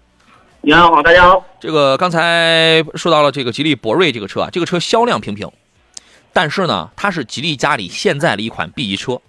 [0.62, 1.43] 你好，大家好。
[1.60, 5.52] 这个刚才说到了这个吉利博瑞这个车啊，这个车销量平平，
[6.32, 9.19] 但是呢，它是吉利家里现在的一款 B 级车，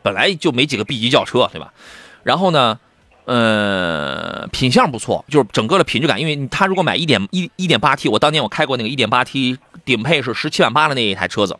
[0.00, 1.74] 本来就没几个 B 级轿车，对吧？
[2.22, 2.80] 然后呢？
[3.28, 11.54] 呃，品相不错，就是整个的品质感，因为它如果买一点一一点八 T，我当年我开过那个一点八 T 顶配是十七万八的那一台车子，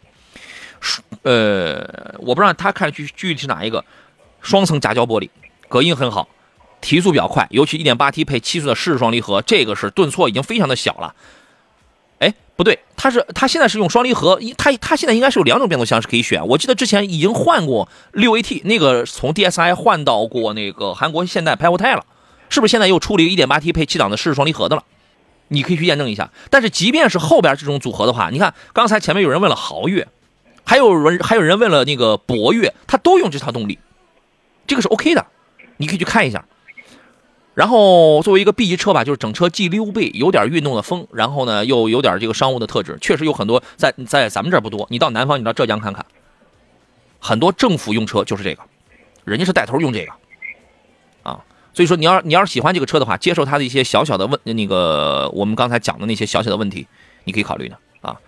[1.24, 3.84] 呃，我不知道他看具具体是哪一个，
[4.40, 5.28] 双层夹胶玻璃，
[5.68, 6.26] 隔音很好，
[6.80, 11.14] 提速比较快，尤其一点八 T 配七速的湿式双离合，这个是顿挫已经非常的小了。
[12.58, 16.44] 不对，它是它现在是用双离合，它它现在应该是有两种变速箱是可以选。
[16.48, 22.04] 我记得之前已经换过六 AT，那个从 DSI 换到过那个韩国现代 p 活 v 了，
[22.48, 24.82] 是不是现在又出了一个 1.8T 配七档的湿式双离合的了？
[25.46, 26.32] 你可以去验证一下。
[26.50, 30.08] 但是即便是后边这种组合的话，你看刚才前面有人问了豪越，
[30.64, 33.78] 还有人还有人问了那个博越，它都用这套动力，
[34.66, 35.24] 这个是 OK 的，
[35.76, 36.44] 你可以去看一下。
[37.58, 44.86] 然后作为一个 B 级车吧，就是整车既溜背，有点运动的风，然后呢又有点这个商务的特质，确实有很多在在咱们这儿不多。
[44.90, 46.06] 你到南方，你到浙江看看，
[47.18, 48.62] 很多政府用车就是这个，
[49.24, 50.12] 人家是带头用这个，
[51.24, 51.40] 啊，
[51.74, 56.86] 所以说你要你要是喜欢这个车的话，接受它的一些小小的问那个我们刚才讲的那些小小的问题，
[57.24, 58.18] 你可以考虑的啊。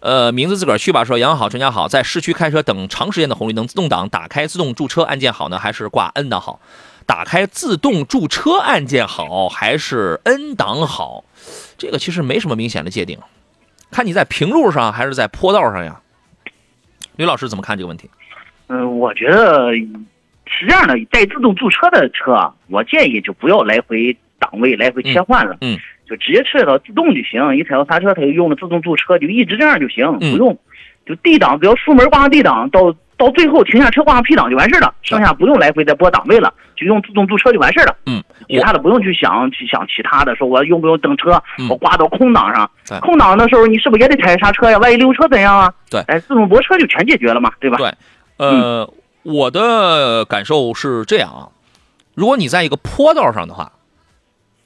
[0.00, 1.02] 呃，名字自个儿去吧。
[1.02, 6.60] 说杨好，陈家好，在市区开车等长时间的红绿灯，自动挡打开自动驻车按键好呢，还是挂 N 档好？
[7.06, 11.24] 打开自动驻车按键好还是 N 档好？
[11.78, 13.16] 这个其实没什么明显的界定，
[13.92, 16.00] 看你在平路上还是在坡道上呀。
[17.14, 18.10] 吕老师怎么看这个问题？
[18.66, 19.72] 嗯，我觉得
[20.46, 27.56] 是这样的，带自动驻车的车，我建议就不要来回档位来回切换了，嗯，就直接设到自动就行。
[27.56, 30.58] 一踩到刹车，它就用了自动驻车，就一直这样就行，不用
[31.06, 32.94] 就 D 档，只要出门挂上 D 档到。
[33.16, 37.96] 到最后停下车挂上 P 档就完事了，剩下不用来回再拨档位了，就用自动驻车就完事了。
[38.06, 44.78] 嗯，其他的不用去想去想其他的，说我用不用等车，我挂到空档上，对，空档的时候你是不是也得踩刹车呀？
[44.78, 45.72] 万一溜车怎样啊？
[45.90, 47.78] 对，哎，自动泊车就全解决了嘛，对吧？
[47.78, 47.94] 对，
[48.36, 51.48] 呃，我的感受是这样啊，
[52.14, 53.72] 如果你在一个坡道上的话，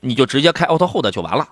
[0.00, 1.46] 你就直接开 Auto Hold 就完了。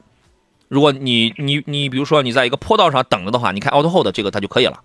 [0.67, 4.81] 如果你你你比如说你在一个坡道上等着的话，你开 Auto Hold 这个它就可以了。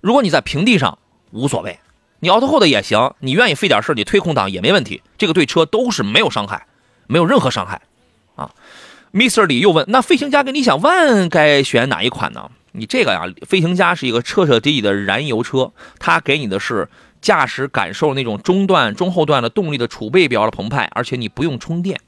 [0.00, 0.98] 如果你在平地上，
[1.32, 1.78] 无所谓，
[2.20, 6.66] 你 auto hold 也行，你愿意费点事你推空档也没问题，这个对车都是没有伤害，
[7.06, 7.82] 没有任何伤害，
[8.36, 8.50] 啊
[9.12, 12.50] ，Mr 李又问，那飞行家跟理想 ONE 该选哪一款呢？
[12.72, 16.88] 你这个呀，飞行家是一个彻彻底底的燃油车，它给你的是
[17.20, 22.00] 驾驶感受那种中段、中后段的动力的储备比较的澎湃，而且你不用充电，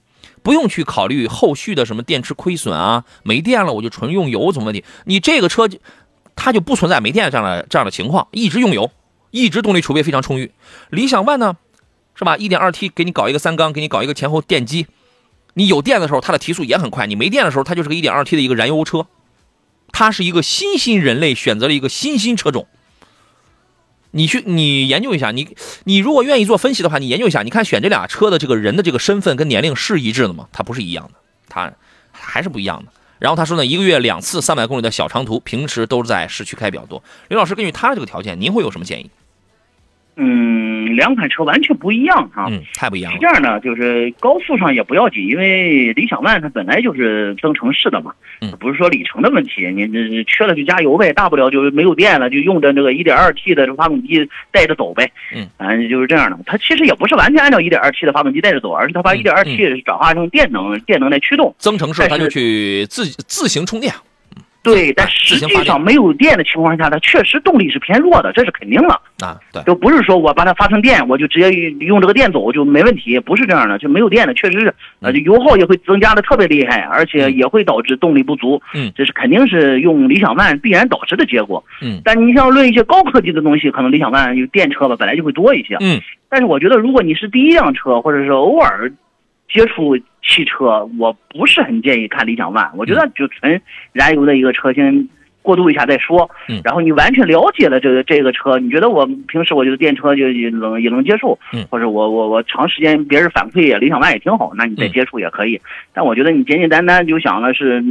[0.42, 4.84] 不用去考虑后续的什么电池亏损啊，没电了我就纯用油怎么问题？
[5.04, 5.68] 你这个车
[6.36, 8.90] 它就不存在没电这样的这样的情况，一直用油。
[9.32, 10.52] 一直动力储备非常充裕，
[10.90, 11.56] 理想 ONE 呢，
[12.14, 14.86] 是吧？1.2T 给你搞一个三缸，给你搞一个前后电机，
[15.54, 19.06] 你有电的时候它的提速也很快，你没电的时候它就是个 1.2T 的一个燃油车，
[19.90, 22.68] 它是一个新兴人类选择了一个新兴车种。
[24.10, 30.48] 你去你研究一下，你你如果愿意做分析的话，你研究一下，你看选这俩车的这个人的这个身份跟年龄是一致的吗？
[30.52, 31.14] 它不是一样的，
[31.48, 31.72] 它
[32.12, 32.92] 还是不一样的。
[33.18, 37.02] 然后他说呢，一个月两次三百公里的小长途，平时都是在市区开比较多。
[37.28, 39.10] 刘老师，根据他这个条件，您会有什么建议？
[40.16, 43.18] 嗯，两款车完全不一样哈，嗯，太不一样了。
[43.20, 56.38] 这样呢，就是高速上也不要紧，因为理想 ONE 它本来就是增程式的嘛，嗯，不是说里程的问题，你这缺了就加油呗，大不了就是没有电了，就用着那个 1.2T 的这发动机带着走呗，嗯，反正就是这样的。
[56.44, 61.54] 它其实也不是完全按照 1.2T 的发动机带着走，而是它把 1.2T 转化成电能，电能来驱动。
[61.58, 63.92] 增程式它就去自自行充电。
[64.62, 69.36] 对，但实际上没有电的情况下，它确实动力是偏弱的，这是肯定的啊。
[69.52, 73.76] 对，就不是说我把它发成电，我就直接用这个电走就没问题，不是这样的。
[73.78, 78.62] 就没有电的，确实是呃，油耗也会增加的特别厉害，而且也会导致动力不足。
[78.74, 81.64] 嗯，这是肯定是用理想 ONE 必然导致的结果。
[81.80, 85.76] 嗯，但你像论一些高科技的东西，可能理想 ONE 有电车吧，本来就会多一些。
[85.80, 88.92] 嗯，但是我觉得，如果你是第一辆车，或者是偶尔
[89.48, 92.70] 接触汽车，我不是很建议看理想 ONE。
[92.76, 93.60] 我觉得就纯
[93.92, 95.08] 燃油的一个车先。
[95.44, 105.60] 过渡一下再说，嗯，然后你完全了解了这个这个车，你觉得我平时我觉得电车就也能也能接受，嗯，或者我我我长时间别人反馈也理想 ONE 也挺好，那你再接触也可以。
[105.92, 107.82] 但我觉得你简简单单就想的是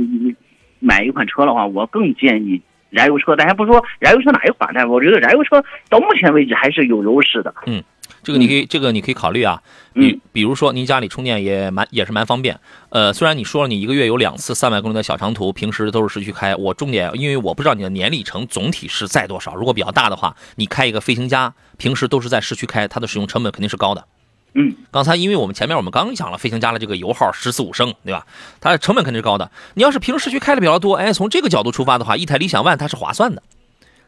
[0.80, 3.36] 买一款车的话，我更建议燃油车。
[3.36, 7.84] 咱还不说燃油车哪一款，但我觉得燃油车到目前为止还是有优势的，嗯。
[8.24, 9.62] 这个你可以，这个你可以考虑啊。
[9.94, 12.58] 比比如说，您家里充电也蛮也是蛮方便。
[12.90, 16.56] 呃，虽然你说了你一个月有两次三百公里的小长途，平时都是市区开。
[16.56, 19.54] 我重点，因为我不知道你的年里程总体是在多少。
[19.56, 24.06] 如果比较大的话，你开一个飞行家，平时都是在市区开，它的使用成本肯定是高的。
[24.54, 28.26] 嗯，刚才因为我们前面我们刚讲了飞行家的这个油耗十四五升，对吧？
[28.60, 29.50] 它的成本肯定是高的。
[29.76, 33.42] 你要是平时市区开的比较多，哎，从这个角度出发的话，一台理想 ONE 它是划算的。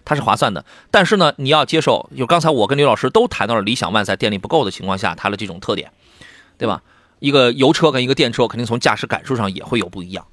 [0.06, 5.92] 它是划算的，但是呢，你要接受，就刚才我跟刘老师都谈到了理想 ONE 在电力不够的情况下，它的这种特点，
[6.58, 6.82] 对吧？
[7.20, 10.26] 一个油车跟一个电车，肯定从驾驶感受上也会有不一样。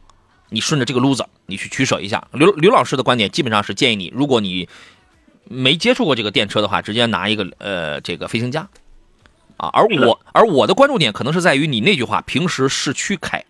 [0.49, 2.27] 你顺着这个路子，你去取舍一下。
[2.33, 4.69] 刘刘老师的观点基本上是建议你，如果你
[5.45, 8.69] 没接触过这个电车的话，直接拿一个呃这个飞行家，
[9.57, 13.45] 啊，而我而我的关注点可能是在于你那句话，平时市区开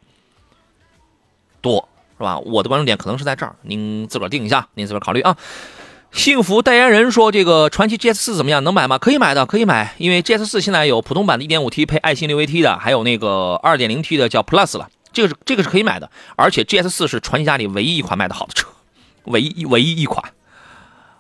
[1.63, 2.39] 多是吧？
[2.41, 5.35] 我的关注点可能是在这儿，您自个儿定一下，您自个儿考虑啊。
[6.13, 8.63] 幸福代言人说：“这个传祺 GS 四怎么样？
[8.65, 8.99] 能买吗？
[8.99, 9.95] 可以买的，可以买。
[9.99, 16.11] 因为 GS 四现在有普通版的 1.5T 配爱信六 AT 的，还有那个 2.0T 的叫 Plus 了，这个是这个是可以买的。
[16.37, 18.67] 而且 GS 四是传祺家里唯一一款卖的好的车，
[19.25, 20.33] 唯一唯一一款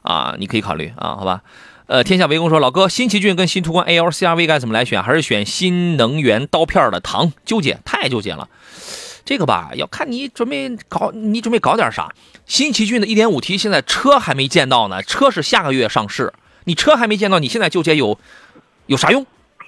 [0.02, 1.42] 啊，你可以考虑啊，好吧？
[1.86, 5.02] 呃，天下为公说，老哥，新奇骏跟新途观 AL CRV 该怎么来选？
[5.02, 7.32] 还是选新能源刀片的唐？
[7.44, 8.48] 纠结，太纠结了。
[9.24, 12.12] 这个吧，要看你准备搞，你准备搞点啥。
[12.46, 16.32] 新奇骏的 1.5T 现在车还没见到呢，车是下个月上市，
[16.64, 18.18] 你车还没见到，你现在纠结有
[18.86, 19.24] 有啥用？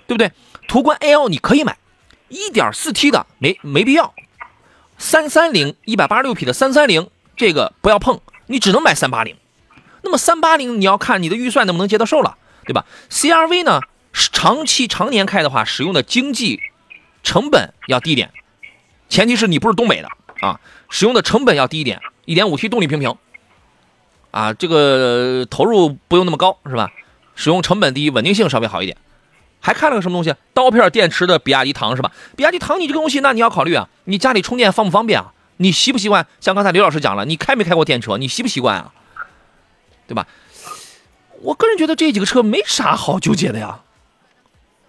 [0.06, 0.32] 对不对？
[0.66, 1.78] 途观 L 你可以买
[2.30, 4.14] ，1.4T 的没没必要。
[4.98, 9.36] 330 186匹的330这个不要碰，你只能买380。
[10.02, 13.80] 那么380你要看你的预算能不能接得受了，对吧？CRV 呢，
[14.12, 16.60] 是长期常年开的话，使用的经济
[17.22, 18.32] 成本要低点，
[19.12, 20.08] 前提是你不是东北的
[20.40, 22.00] 啊，使用的成本要低一点。
[22.24, 23.14] 1.5T 动力平平，
[24.30, 26.90] 啊，这个投入不用那么高是吧？
[27.34, 28.96] 使用成本低，稳定性稍微好一点。
[29.60, 30.34] 还看了个什么东西？
[30.54, 32.10] 刀片电池的比亚迪唐是吧？
[32.36, 35.34] 比亚迪唐你这个东西，那你要考虑啊，你家里充电方不方便啊？
[35.58, 36.26] 你习不习惯？
[36.40, 38.16] 像刚才刘老师讲了，你开没开过电车？
[38.16, 38.94] 你习不习惯啊？
[40.06, 40.26] 对吧？
[41.42, 43.80] 我个人觉得这几个车没啥好纠结的呀。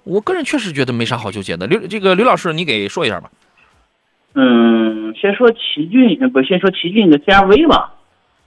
[0.05, 1.67] 我个人确实觉得没啥好纠结的。
[1.67, 3.29] 刘这个刘老师，你给说一下吧。
[4.35, 7.93] 嗯，先说奇骏，呃不，先说奇骏的 CRV 吧。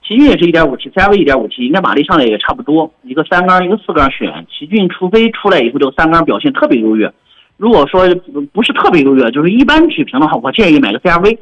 [0.05, 4.45] 奇骏也是一点五 T，CRV 一点五 T，应该马力上来也差不多，一个三缸一个四缸选。
[4.49, 7.11] 奇骏除非出来以后这个三缸表现特别优越，
[7.57, 8.07] 如果说
[8.53, 11.37] 不是特别优越，就是一般水平的话，我建议买个 CRV。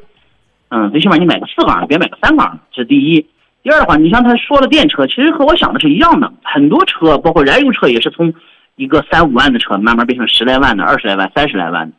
[0.68, 3.24] 嗯，最起码你买个四缸，别买个三缸，这是第一。
[3.62, 8.32] 第二的话，你像他说的电车，其实和我想的是一样的，很多车包括燃油车也是从
[8.74, 11.96] 一个三五万的车慢慢变成十来万的、二十来万、三十来万的。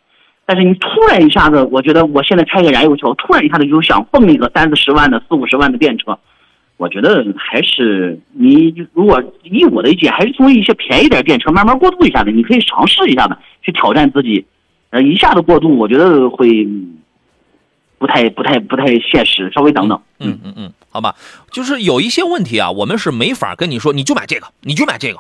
[0.50, 6.18] 但是你突然一下子，我觉得我现在开个燃油车，突然一下子就想蹦一个三四十万的、四五十万的电车，
[6.78, 14.46] 我觉得还是你如果以我的意见，还是从一些便宜点电车慢慢过渡一下的，你可以尝试一下的，去挑战自己。
[14.90, 16.66] 呃，一下子过渡，我觉得会
[17.98, 20.02] 不太、不太、不太现实，稍微等等。
[20.20, 21.14] 嗯嗯嗯，好吧，
[21.52, 25.20] 就是有一些问题啊，我们是没法跟你说，你就买这个，你就买这个。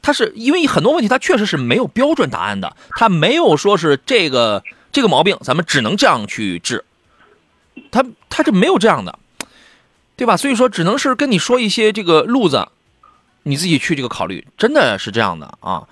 [0.00, 6.84] 它是因为很多问题，它确实是没有标准答案的，它没有说是这个这个毛病，咱们只能这样去治，
[7.90, 9.18] 它它是没有这样的，
[10.16, 10.36] 对吧？
[10.36, 12.68] 所以说，只能是跟你说一些这个路子，
[13.42, 15.86] 你自己去这个考虑，真的是这样的啊。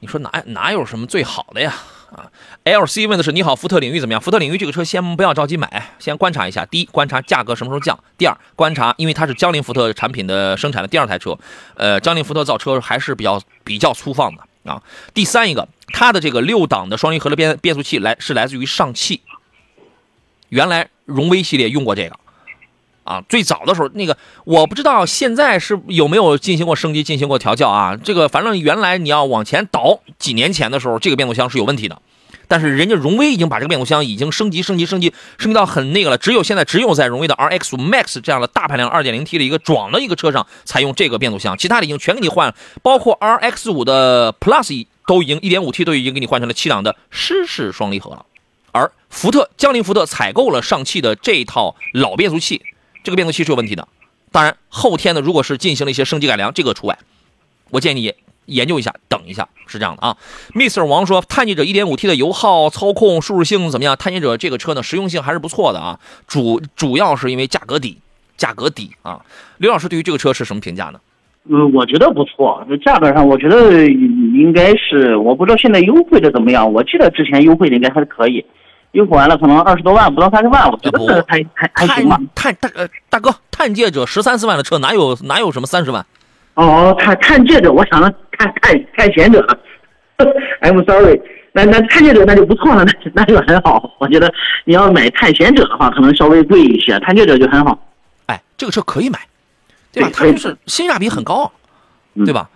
[0.00, 1.74] 你说哪哪有什么最好的呀？
[2.12, 2.30] 啊
[2.64, 4.20] ，L C 问的是你好，福特领域怎么样？
[4.20, 6.64] 福特领域这个车先不要着急买，先观察一下。
[6.66, 11.38] 第一，观察价格什么时候降；第二，观察，因为它是江铃福特产品的生产的第二台车，
[11.74, 14.82] 呃，江铃福特造车还是比较比较粗放的啊。
[15.14, 19.22] 第三一个，它的这个六档的双离合的变变速器来是来自于上汽，
[20.50, 22.16] 原来荣威系列用过这个。
[23.04, 27.96] 啊，最早的时候那个我不知道现在是有没有进行过升级、进行过调教啊？
[27.96, 32.00] 这个反正原来你要往前倒几年前的时候，这个变速箱是有问题的。
[32.48, 36.18] 但是人家荣威已经把这个变速箱已经升级、升级、升级、升级到很那个了。
[36.18, 48.26] 只有现在只有在荣威的 RX 5 Max 这样的大排量 2.0T 的一个壮的一个车上才用这个变速箱，其他的已经全给你换了，包括 RX 5的 Plus 都已经 1.5T 都已经给你换成了七档的湿式双离合了。
[48.72, 52.62] 而福特江铃福特采购了上汽的这套老变速器。
[53.02, 53.86] 这个变速器是有问题的，
[54.30, 56.98] 当然后天呢，如果是进行了一些升级改良，这个除外。
[57.70, 58.14] 我建议你
[58.46, 60.16] 研究一下，等一下，是这样的啊。
[60.54, 63.96] Mr 王说，探界者 1.5T 的油耗、操控、舒适性怎么样？
[63.96, 67.98] 探界者这个车呢，实用性还是不错的啊，主主要是因为价格低，
[68.36, 69.24] 价格低啊。
[69.58, 71.00] 刘老师对于这个车是什么评价呢？
[71.48, 78.44] 嗯，我觉得不错，价格上我觉得应该是，我不知道现在优惠的怎么样，我记得之前优惠的应该还是可以。
[78.92, 82.18] 优惠完了可能二十多万不到三十万，我觉得还还还行吧。
[82.34, 86.04] 探大呃大哥，探界者十三四万的车哪有哪有什么三十万？
[86.54, 89.46] 哦，探探界者，我想着探探探险者
[90.60, 91.18] ，I'm sorry，
[91.52, 93.90] 那那探界者那就不错了，那那就很好。
[93.98, 94.30] 我觉得
[94.66, 97.78] 你要买探险者的话，可能稍微贵一些，探界者就很好。
[98.26, 99.18] 哎，这个车可以买，
[99.90, 100.10] 对吧？
[100.12, 101.50] 它就是性价比很高，
[102.26, 102.50] 对吧？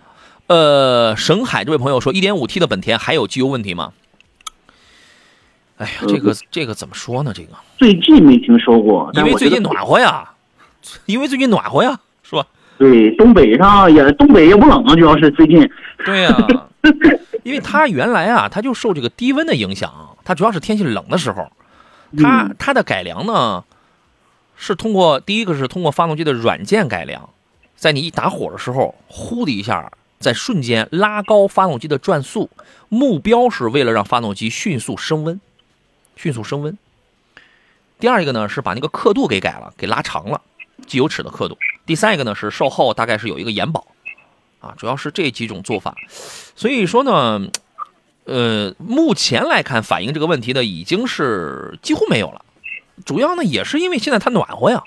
[0.45, 3.93] 呃，沈海这位朋友说，一点五 T 的本田还有机油问题吗？
[5.77, 7.31] 哎呀，这个这个怎么说呢？
[7.33, 10.27] 这个最近没听说过，因为最近暖和呀，
[11.05, 12.45] 因为最近暖和呀，是吧？
[12.77, 15.69] 对，东北上也东北也不冷啊，主要是最近。
[16.05, 16.47] 对呀，
[17.43, 21.51] 因为它原来啊，它就受这个低温的影响，它主要是天气冷的时候，
[22.17, 23.63] 它它的改良呢，
[24.55, 27.29] 是通过第一个是通过发动机的软件改良，
[27.75, 32.49] 在你一打火的时候，呼的一下，在瞬间拉高发动机的转速，
[32.89, 35.39] 目标是为了让发动机迅速升温，
[36.17, 36.77] 迅速升温。
[37.99, 40.41] 第二一个呢是把那个刻度给改了，给拉长了，
[40.85, 41.57] 机油尺的刻度。
[41.85, 43.87] 第三一个呢是售后大概是有一个延保，
[44.59, 45.95] 啊，主要是这几种做法。
[46.55, 47.49] 所以说呢，
[48.25, 52.43] 呃，目前来看反映这个问题的已经是几乎没有了。
[53.05, 54.83] 主要呢也是因为现在它暖和呀。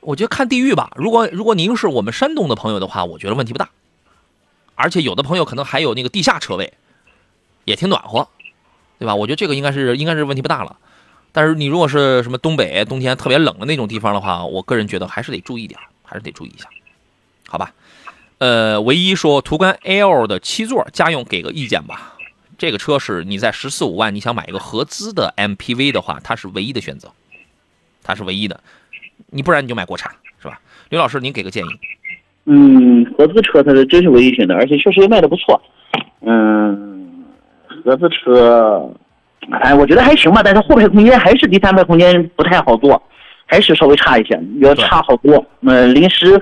[0.00, 3.70] 我觉得看地域吧，如果如果您是我们山东的朋友的话，我觉得问题不大。
[4.76, 6.74] 而且有的朋友可能还有那个地下车位，
[7.64, 8.28] 也挺暖和，
[8.98, 9.14] 对吧？
[9.14, 10.76] 我觉得这个应该是应该是问题不大了。
[11.32, 16.68] 但是你如果是什么东北冬天特别冷的那种地方的话，我个人觉得还是得注意点，还是得注意一下，
[17.48, 17.74] 好吧？
[18.38, 22.14] 呃，唯一说途观 L 的七座家用给个意见吧。
[22.58, 27.12] 这个车是你在十四五万你想买一个合资的 MPV 的话，它是唯一的选择，
[28.02, 28.58] 它是唯一的。
[29.28, 30.58] 你不然你就买国产，是吧？
[30.88, 31.68] 刘老师，您给个建议。
[32.46, 35.60] 嗯，合资车它是真是唯一选择，而且确实也卖的不错。
[36.20, 36.95] 嗯，
[37.86, 38.90] 合资车，
[39.62, 43.00] 哎，我觉得还行吧，但是后排空间还是第三排空间不太好坐，
[43.46, 45.44] 还是稍微差一些，要差好多。
[45.64, 46.34] 呃，临时，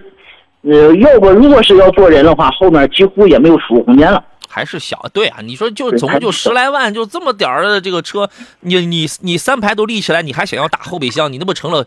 [0.63, 4.25] 呃，要不如果是要坐人的话，后面几乎也没有储物空间了。
[4.49, 8.31] 还是小，对啊，你说就总共就十来万，就这么点儿的这个车，
[8.61, 11.85] 你你你三排都立起来，你还想要打后备箱，你那不成了？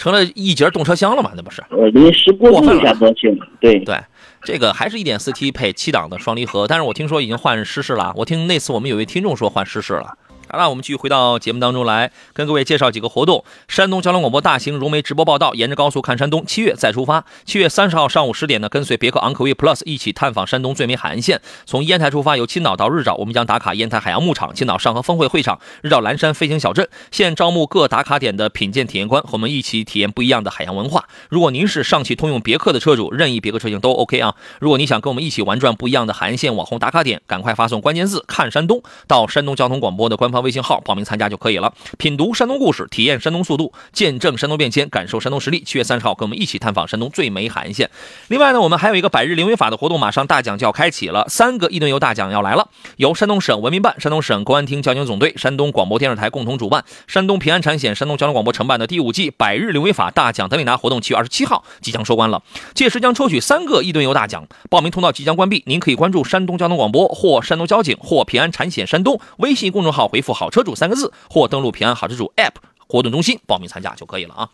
[0.00, 1.30] 成了一节动车厢了嘛？
[1.36, 1.62] 那不是？
[1.68, 3.38] 呃，临时过渡一下高兴。
[3.60, 3.98] 对对，
[4.42, 8.10] 这个还是一点四 T 配七档的双离合，但是我听说已经换湿式了。
[8.16, 10.14] 我听那次我们有位听众说换湿式了。
[10.52, 13.44] 好了，我们继续回到节目当中来，跟各位介绍几个活动。
[13.68, 17.24] 山东交通广播大型融媒直播报道，沿着高速看山东，七月再出发。
[17.44, 21.40] 七月三十号上午十点呢，跟随别克昂科威 Plus 一起探访山东最美海岸线。
[21.66, 26.88] 从烟台出发，由青岛到日照，我们将打卡烟台海洋牧场、青岛上河峰会会场、日照蓝山飞行小镇。
[27.12, 31.04] 现招募各打卡点的品鉴体验官，和我们一起体验不一样的海洋文化。
[31.28, 34.34] 如果您是上汽通用别克的车主，任意别克车型都 OK 啊。
[34.58, 41.20] 如果你想跟我们一起玩转不一样的海岸线网红打卡点，赶快发送关键字“看山东”到山东交通广播的官方微信号报名参。
[41.20, 45.62] 加就可以了，品读山东故事，体验山东速度，见证山东变迁，感受山东实力。
[45.62, 47.90] 七月三十号，跟我们一起探访山东最美海岸线。
[48.28, 52.66] 另外呢，我们还有一个百日零违法的活动，马上大奖就要开启了，三个一吨油大奖要来了。
[52.96, 62.42] 由山东省文明办、山东省公安厅交警总队、山东广播电视台共同主办，山东平安产险、山东交通广播承办的第五季百日零违法大奖等你拿活动，七月二十七号即将收官了。
[62.72, 71.94] 届时将抽取三个一吨油大奖，报名通道即将关闭，您可以关注山东交通广播或山东交警或平安产险山东微信公众号，回复“好车主”三个字，或登录平安。
[71.94, 72.54] 好车主 App
[72.86, 74.48] 活动中心报名参加就可以了啊，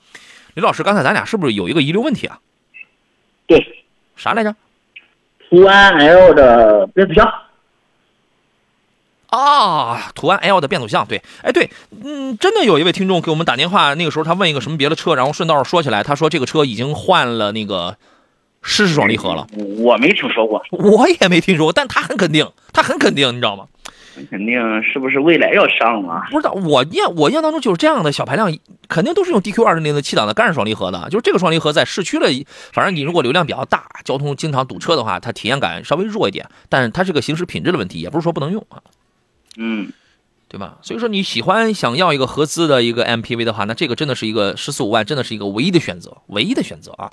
[0.54, 2.38] 李老师，刚才咱俩是不是有一个遗留问题啊？
[3.46, 3.84] 对，
[4.16, 4.54] 啥来着？
[5.48, 7.32] 途安 L 的变速箱。
[9.28, 11.68] 啊，途安 L 的变速箱，对，哎对，
[12.02, 17.96] 嗯，真的有一位听众给我们打电话，那个时候他问一个什么别的车，然后顺道说起来，他说这个车已经换了那个
[18.62, 19.46] 湿式双离合了。
[19.78, 23.66] 我没听说过，我也没听说过，但他很肯定，他很肯定，你知道吗？
[24.30, 26.26] 肯定是不是未来要上啊？
[26.30, 28.50] 不知道，我印我印象当中就是这样的小排量，
[28.88, 31.08] 肯定都是用 DQ 二零零的七档的干式双离合的。
[31.10, 32.28] 就是这个双离合在市区了，
[32.72, 36.46] 反正你如果流量比较大，交通经常堵车的话，它体验感稍微弱一点。
[36.68, 38.80] 但是它这个行驶品质的问题，也不是说不能用啊。
[39.56, 39.92] 嗯。
[40.48, 40.78] 对吧？
[40.80, 47.10] 所以说你喜欢想要一个合资的一个 MPV 的话，那这个真的是一个十四五万，真的是一个唯一的选择，唯一的选择啊！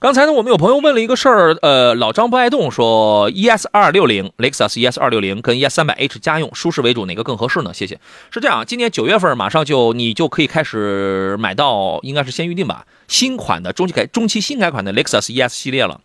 [0.00, 7.72] 刚才呢，我们有朋友问了一个事儿，呃，老张不爱动说，ES 二六零雷克萨斯 ES 二六零跟 ES 三百 H 家用舒适为主，哪个更合适呢？
[7.72, 8.00] 谢谢。
[8.30, 16.00] 是这样，今年九月份马上就你就可以开始买到，应该是先预定吧，新款的中期改中期新改款的雷克萨斯 ES 系列了。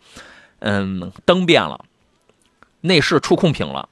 [0.60, 1.86] 嗯，灯变了，
[2.82, 3.90] 内饰触控屏了。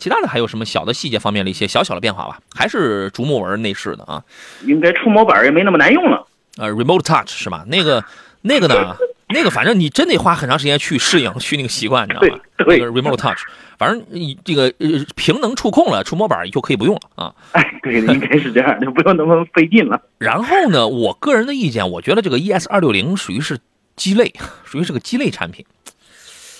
[0.00, 2.40] 其他的还有什么小的细节方面的一些小小的变化吧？
[2.52, 4.20] 还是竹木纹内饰的啊？
[4.64, 6.26] 应该触摸板也没那么难用了。
[6.56, 7.64] 呃，Remote Touch 是吧？
[7.68, 8.02] 那个
[8.42, 8.96] 那个呢？
[9.32, 12.42] 那个反正你真得花很长时间去适应、去那个习惯，你知道吧？
[12.56, 13.38] 对，Remote Touch，
[13.78, 17.32] 反正你这个呃屏能触控了，触摸板就可以不用了啊。
[17.52, 20.02] 哎，对，应该是这样就，不用那么费劲了。
[20.18, 23.60] 然后呢，我个人的意见，我觉得这个 ES 二六零属于是
[23.94, 24.34] 鸡肋，
[24.64, 25.64] 属于是个鸡肋产品。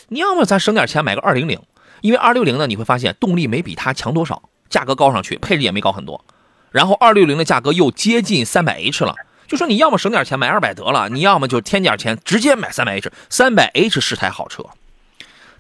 [0.07, 1.59] 你要么咱省点钱买个二零零。
[2.01, 6.25] 因为二六零呢，你会发现动力没比它强多少，价格高上去，配置也没高很多。
[6.71, 9.15] 然后二六零的价格又接近三百 H 了，
[9.49, 13.11] 就说你要么省点钱买二百得了，你要么就添点钱直接买三百 H。
[13.29, 14.65] 三百 H 是台好车，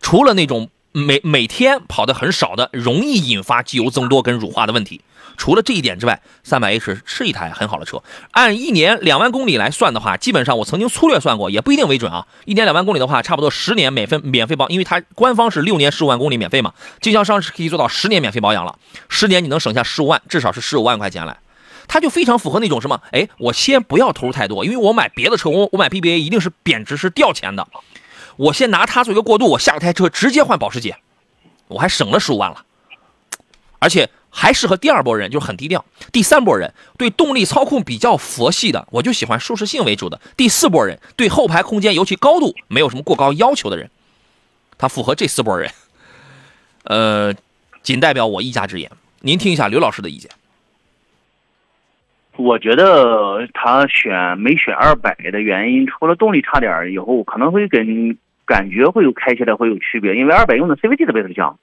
[0.00, 5.00] 除了那种每每天跑的很少的，容易引发机油增多跟乳化的问题。
[5.40, 8.02] 除了这一点之外，三百 H 是一台很好的车。
[8.32, 12.26] 按一年两万公里来算的话，基本上我曾经粗略算过，也不一定为准啊。
[12.44, 18.78] 一年两万公里的话，差不多十年免费免费保，因为它官方是六年十五万公里免费嘛，经销商是可以做到十年免费保养了。
[19.08, 21.38] 十年你能省下十五万，至少是十五万块钱来。
[21.88, 23.00] 它就非常符合那种什么？
[23.12, 27.66] 哎，我先不要投入太多，因为我买别的车，我我买 BBA 一定是贬值是掉钱的。
[28.36, 30.98] 我先拿它做一个过渡，我下一台车直接换保时捷，
[31.68, 32.62] 我还省了十五万了，
[33.78, 35.84] 而且还适合第二波人，就是很低调。
[36.12, 40.20] 第三波人对动力操控比较佛系的，我就喜欢舒适性为主的。
[40.36, 43.90] 第四波人对后排空间，尤其高度没有什么过高要求的人，
[44.78, 45.70] 它符合这四波人。
[46.84, 47.34] 呃，
[47.82, 50.30] 仅代表我一家之言，您听一下刘老师的意见。
[52.36, 58.16] 我觉得他选没选二百的原因，除了动力差点以后，可能会跟
[58.46, 61.58] 感觉会有开起来会有区别，因为二百用的 CVT 的变速箱，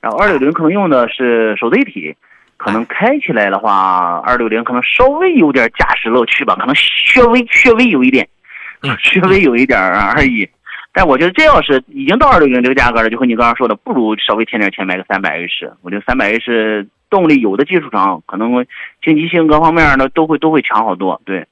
[0.00, 2.14] 然后二六零可能用的是手自一体，
[2.56, 8.28] 可能开起来的话，二六零可能稍微有点驾驶乐趣吧，可能稍微稍微有一点，
[9.02, 10.48] 稍微有一点而已。
[10.92, 15.72] 但我觉得这要是已经到二六零这个价格了，就和你刚刚说的，不如稍微添点钱买个三百 H。
[15.82, 16.88] 我觉得三百 H。
[17.08, 18.66] 动力有的技术上，可能
[19.00, 21.22] 经济性各方面的都会都会强好多。
[21.24, 21.46] 对，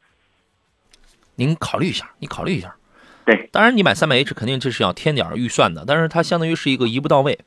[1.37, 2.75] 您考虑一下，你考虑一下。
[3.25, 7.39] 对，当然你买三百 H 肯定这是要添点预算的，但是它相当于是一个一步到位。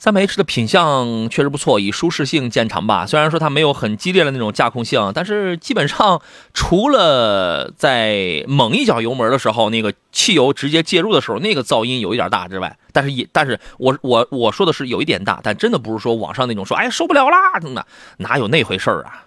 [0.00, 3.04] 三百 H 的品相确实不错，以舒适性见长吧。
[3.04, 6.22] 虽然说它没有很激烈的那种驾控性，但是基本上
[6.54, 17.86] 除了在猛一脚油门的时候，那个汽油直接介入的时候，那个噪音有一点大之外，但是也，但是我我我说的是有一点大，但真的不是说网上那种说哎受不了啦，真的
[18.16, 19.26] 哪有那回事儿啊？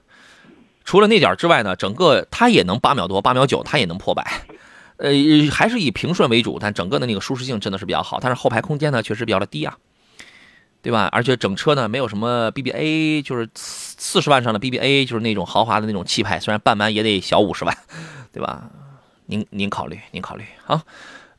[0.84, 4.26] 除了那点之外呢，整个它也能八秒多、八秒九，它也能破百。
[4.98, 5.12] 呃，
[5.52, 9.78] 还是以平顺为主，但整个的那个舒适性真的是比较好，但是后排空间呢确实比较的低啊。
[10.84, 11.08] 对吧？
[11.14, 16.40] 而且整车呢没有什么 BBA，就是四四十万上的 BBA，就是那种豪华的那种气派。
[16.42, 17.76] 虽然半满也得小五十万，
[18.34, 18.70] 对吧？
[19.28, 20.84] 您您考虑，您考虑啊。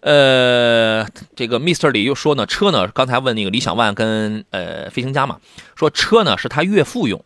[0.01, 5.38] 呃，这个 Mister 李又说呢，车呢，刚才问那个理想 ONE 跟呃飞行家嘛，
[5.76, 7.22] 说车呢是他岳父用，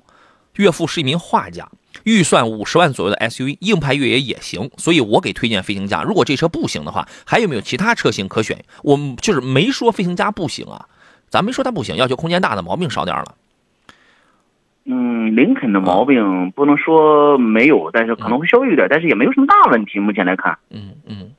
[0.54, 1.68] 岳父是一名画家，
[2.02, 6.02] 预算五十万左右的 SUV，硬派越野也行，所以我给推荐飞行家。
[6.02, 8.64] 如果这车不行的话，还有没有其他车型可选？
[8.82, 10.86] 我就是没说飞行家不行啊。
[11.31, 13.35] 咱没说它不行，要求空间大的毛病少点了。
[14.91, 19.99] 嗯，林肯的毛病不能说没有，但是可能会稍微有点，但是也没有什么大问题。
[19.99, 21.31] 目前来看，嗯嗯，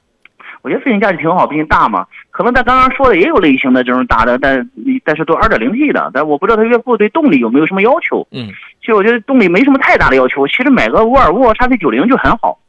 [0.62, 2.06] 我觉得飞行价值挺好，毕竟大嘛。
[2.30, 4.70] 可能他刚刚说的也有类型的这种大的，但
[5.04, 8.28] 但是都二点零 T 的，但我不知道他岳父对动力有没有什么要求。
[8.30, 12.60] 嗯，其实我觉得动力没什么太大的要求，其实买个沃尔沃 x C 九零就很好。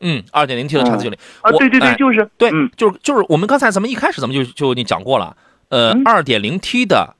[0.00, 5.34] 嗯，二点零 T 的 x C 九零啊，对对对，就是对，就是就是我们刚才咱们一开始咱们就就你讲过了。
[5.68, 7.16] 呃，二点零 T 的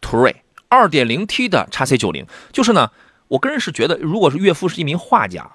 [0.00, 2.90] 途锐，二点零 T 的叉 C 九零，就是呢，
[3.28, 5.52] 我个人是觉得，如果是岳父是一名画家，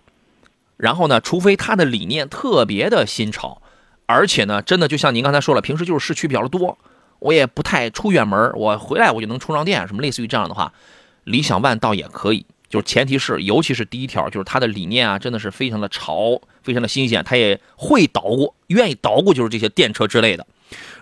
[0.77, 3.61] 然后呢，除非他的理念特别的新潮，
[4.05, 6.77] 而且呢，真的就像您刚才说了，平时就是市区比较多，
[7.19, 10.71] 我也不太出远门，我回来我就能充上电，什么类似于这样的话，
[11.25, 20.47] 理想 ONE 倒也可以，就是前提是，尤其是第一条，就是他的理念啊，真的是非常的潮，非常的新鲜，他也会捣鼓，愿意捣鼓，就是这些电车之类的。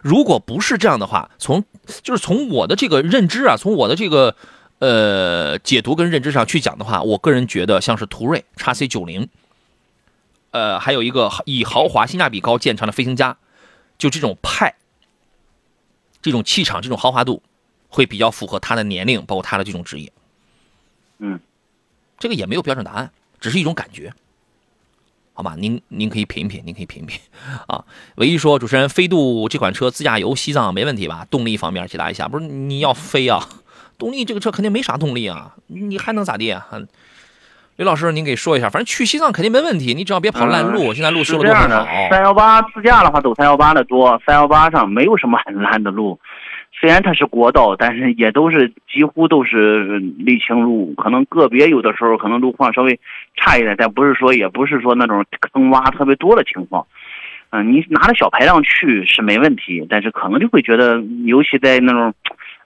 [0.01, 1.63] 如果不是这样的话，从
[2.03, 4.35] 就是从我的这个认知啊，从我的这个
[4.79, 9.27] 呃解读跟认知上去讲的话，我个人觉得像是途锐叉 C 九零，
[10.51, 13.37] 呃，还有一个以豪华性价比高见长的飞行家，
[13.97, 14.75] 就这种派，
[16.21, 17.41] 这种气场，这种豪华度，
[17.89, 20.11] 会比较符合他的年龄，包括他的这种职业。
[21.19, 21.39] 嗯，
[22.19, 24.13] 这个也没有标准答案，只是一种感觉。
[25.37, 27.19] 好吧，您您可以品一品，您可以品一品，
[27.67, 27.85] 啊。
[28.15, 31.27] 唯一说，主持人飞度这款车自驾游西藏没问题吧？
[31.29, 33.47] 动力方面解答一下，不是你要飞啊？
[33.99, 36.65] 动力这个车肯定没啥动力啊，你还能咋地啊？
[37.75, 40.91] 刘老师，您给说一下，反正去西藏肯定没问题，你只要别跑烂路。
[40.95, 41.85] 现在路修的都很好。
[42.09, 46.19] 三幺八自驾的话，走三幺八的多，三幺八上没有什么很烂的路。
[46.79, 52.99] 虽然它是国道，但是也都是几乎都是沥青路，可能个别有的时候可能路况稍微
[53.35, 56.85] 差一点，但不是说也不是说那种坑洼特别多的情况。
[57.49, 62.13] 嗯，你拿着小排量去是没问题，但是可能就会觉得，尤其在那种。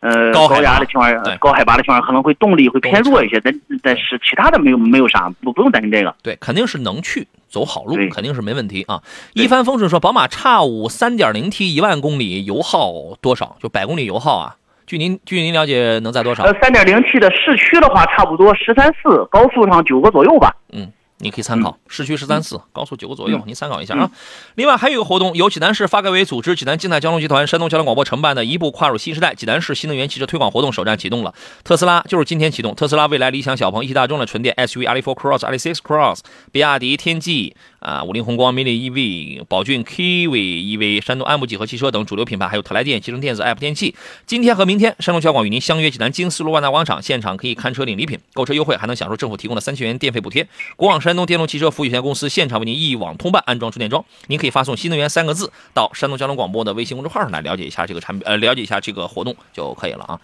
[0.02, 6.14] 呃，高压的情况下，高海拔的情况下，可能会动力会偏弱一些，但但是其他的没有没有啥，不不用担心这个。
[6.24, 9.02] 对，肯定是能去走好路，肯定是没问题啊。
[9.34, 12.92] 一帆风顺说，宝马 X 五三点零 T 一万公里油耗
[13.22, 13.56] 多少？
[13.62, 14.56] 就百公里油耗啊？
[14.88, 16.44] 据您据您了解，能在多少？
[16.44, 20.54] 呃，三点零 T 的市区的话，差不多十三四，高速上九个左右吧。
[20.74, 20.92] 嗯，
[21.22, 24.10] 你可以参考，市区十三四，高速九个左右，您参考一下啊。
[24.56, 31.34] 另外还有一个活动，由济南市发改委组织，济南静态交通集团、山东交通广播承办的一步跨入新时代济南市新能源汽车推广活动首站启动了。
[31.64, 36.20] 特斯拉就是今天启动，特斯拉、未来、理想、小鹏、一汽大众的纯电 SUV 阿里 Four Cross、阿里 Six Cross、
[36.52, 43.96] 比亚迪天际啊、五菱宏光 mini EV、宝骏 Kiwi EV、山东安步几何汽车等主流品牌，还有特来电、集成电子、app 电器。
[44.28, 50.48] 今天和明天，山东交广与您相约济南京四路万达广场，现场可以看车领礼品，购车优惠还能享受政府提供的三千元电费补贴。
[50.76, 60.20] 国网山东电动汽车服务有限公司现场为您一网通办安装充电桩，您可以发送“新能源”三个字到山东交通广播的微信公众号上来了解一下这个产品，呃，了解一下这个活动就可以了啊。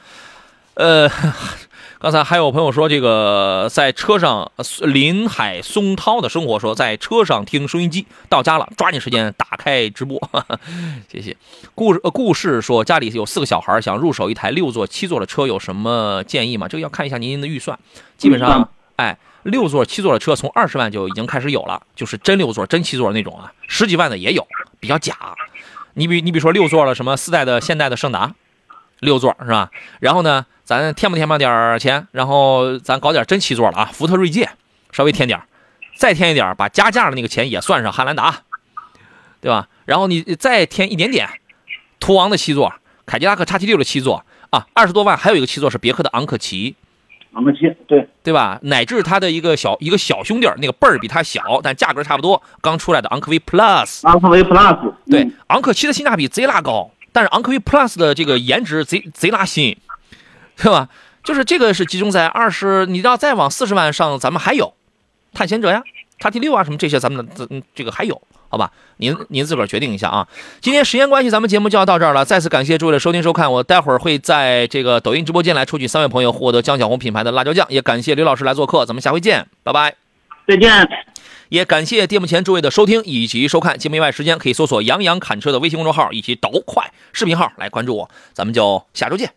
[0.75, 1.09] 呃，
[1.97, 10.21] 刚才还有朋友说，这个在车上，呃林海松涛的生活说，在车上听收音机，到家了抓紧时间打开直播，
[11.11, 11.35] 谢谢。
[11.73, 16.67] 故事呃故事说家里有四个小孩，想入手一台六座、七座的车，有什么建议吗？
[16.67, 17.79] 这个要看一下您的预算，
[18.15, 19.17] 基本上，哎，
[19.47, 24.45] 六座、七座的车从二十万就已经开始有了，就是真六座、真七座那种啊，十几万的也有，
[24.79, 25.15] 比较假。
[25.93, 28.35] 你比你比如说六座的什么四代的现代的胜达，
[28.99, 29.71] 六座是吧？
[30.01, 32.07] 然后呢，咱添不添吧点钱？
[32.11, 34.49] 然后咱搞点真七座了啊，福特锐界
[34.91, 35.41] 稍微添点
[35.95, 38.43] 再添一点把加价的那个钱也算上，汉兰达，
[39.39, 39.69] 对吧？
[39.85, 41.29] 然后你再添一点点，
[42.01, 42.73] 途昂的七座，
[43.05, 46.75] 凯迪拉克 XT 六的七座啊，二十多万还有一个七座是别克的昂克旗，
[47.38, 48.59] 昂克旗，对，对吧？
[48.63, 59.77] 乃至它的一个小一个小兄弟儿，那个辈儿比它小，但价格差不多，刚出来的昂科威 Plus，昂科威 Plus，对嗯，昂克旗的性价比贼拉高，但是昂科威 Plus 的这个颜值贼贼拉新，
[60.57, 60.89] 对吧？
[61.23, 64.73] 就是这个是集中在二十，你要再往四十万上，咱们还有
[65.33, 65.83] 探险者呀、
[66.17, 68.19] 叉 T 六啊什么这些，咱们的这这个还有，
[68.49, 68.71] 好吧？
[68.97, 70.27] 您您自个儿决定一下啊。
[70.61, 72.25] 今天时间关系，咱们节目就要到这儿了。
[72.25, 79.95] 再次感谢诸位的收听收看，我待会儿会在这个抖音直播间来抽取三位朋友获得江小红品牌的辣椒酱，也感谢刘老师来做客，咱们下回见，拜拜。
[80.47, 80.87] 再见。
[81.49, 83.77] 也感谢电幕前诸位的收听以及收看。
[83.77, 88.09] 节目以外时间可以搜索“杨洋侃车”的微信公众号以及“抖快”视频号来关注我。
[88.33, 89.31] 咱们就下周见。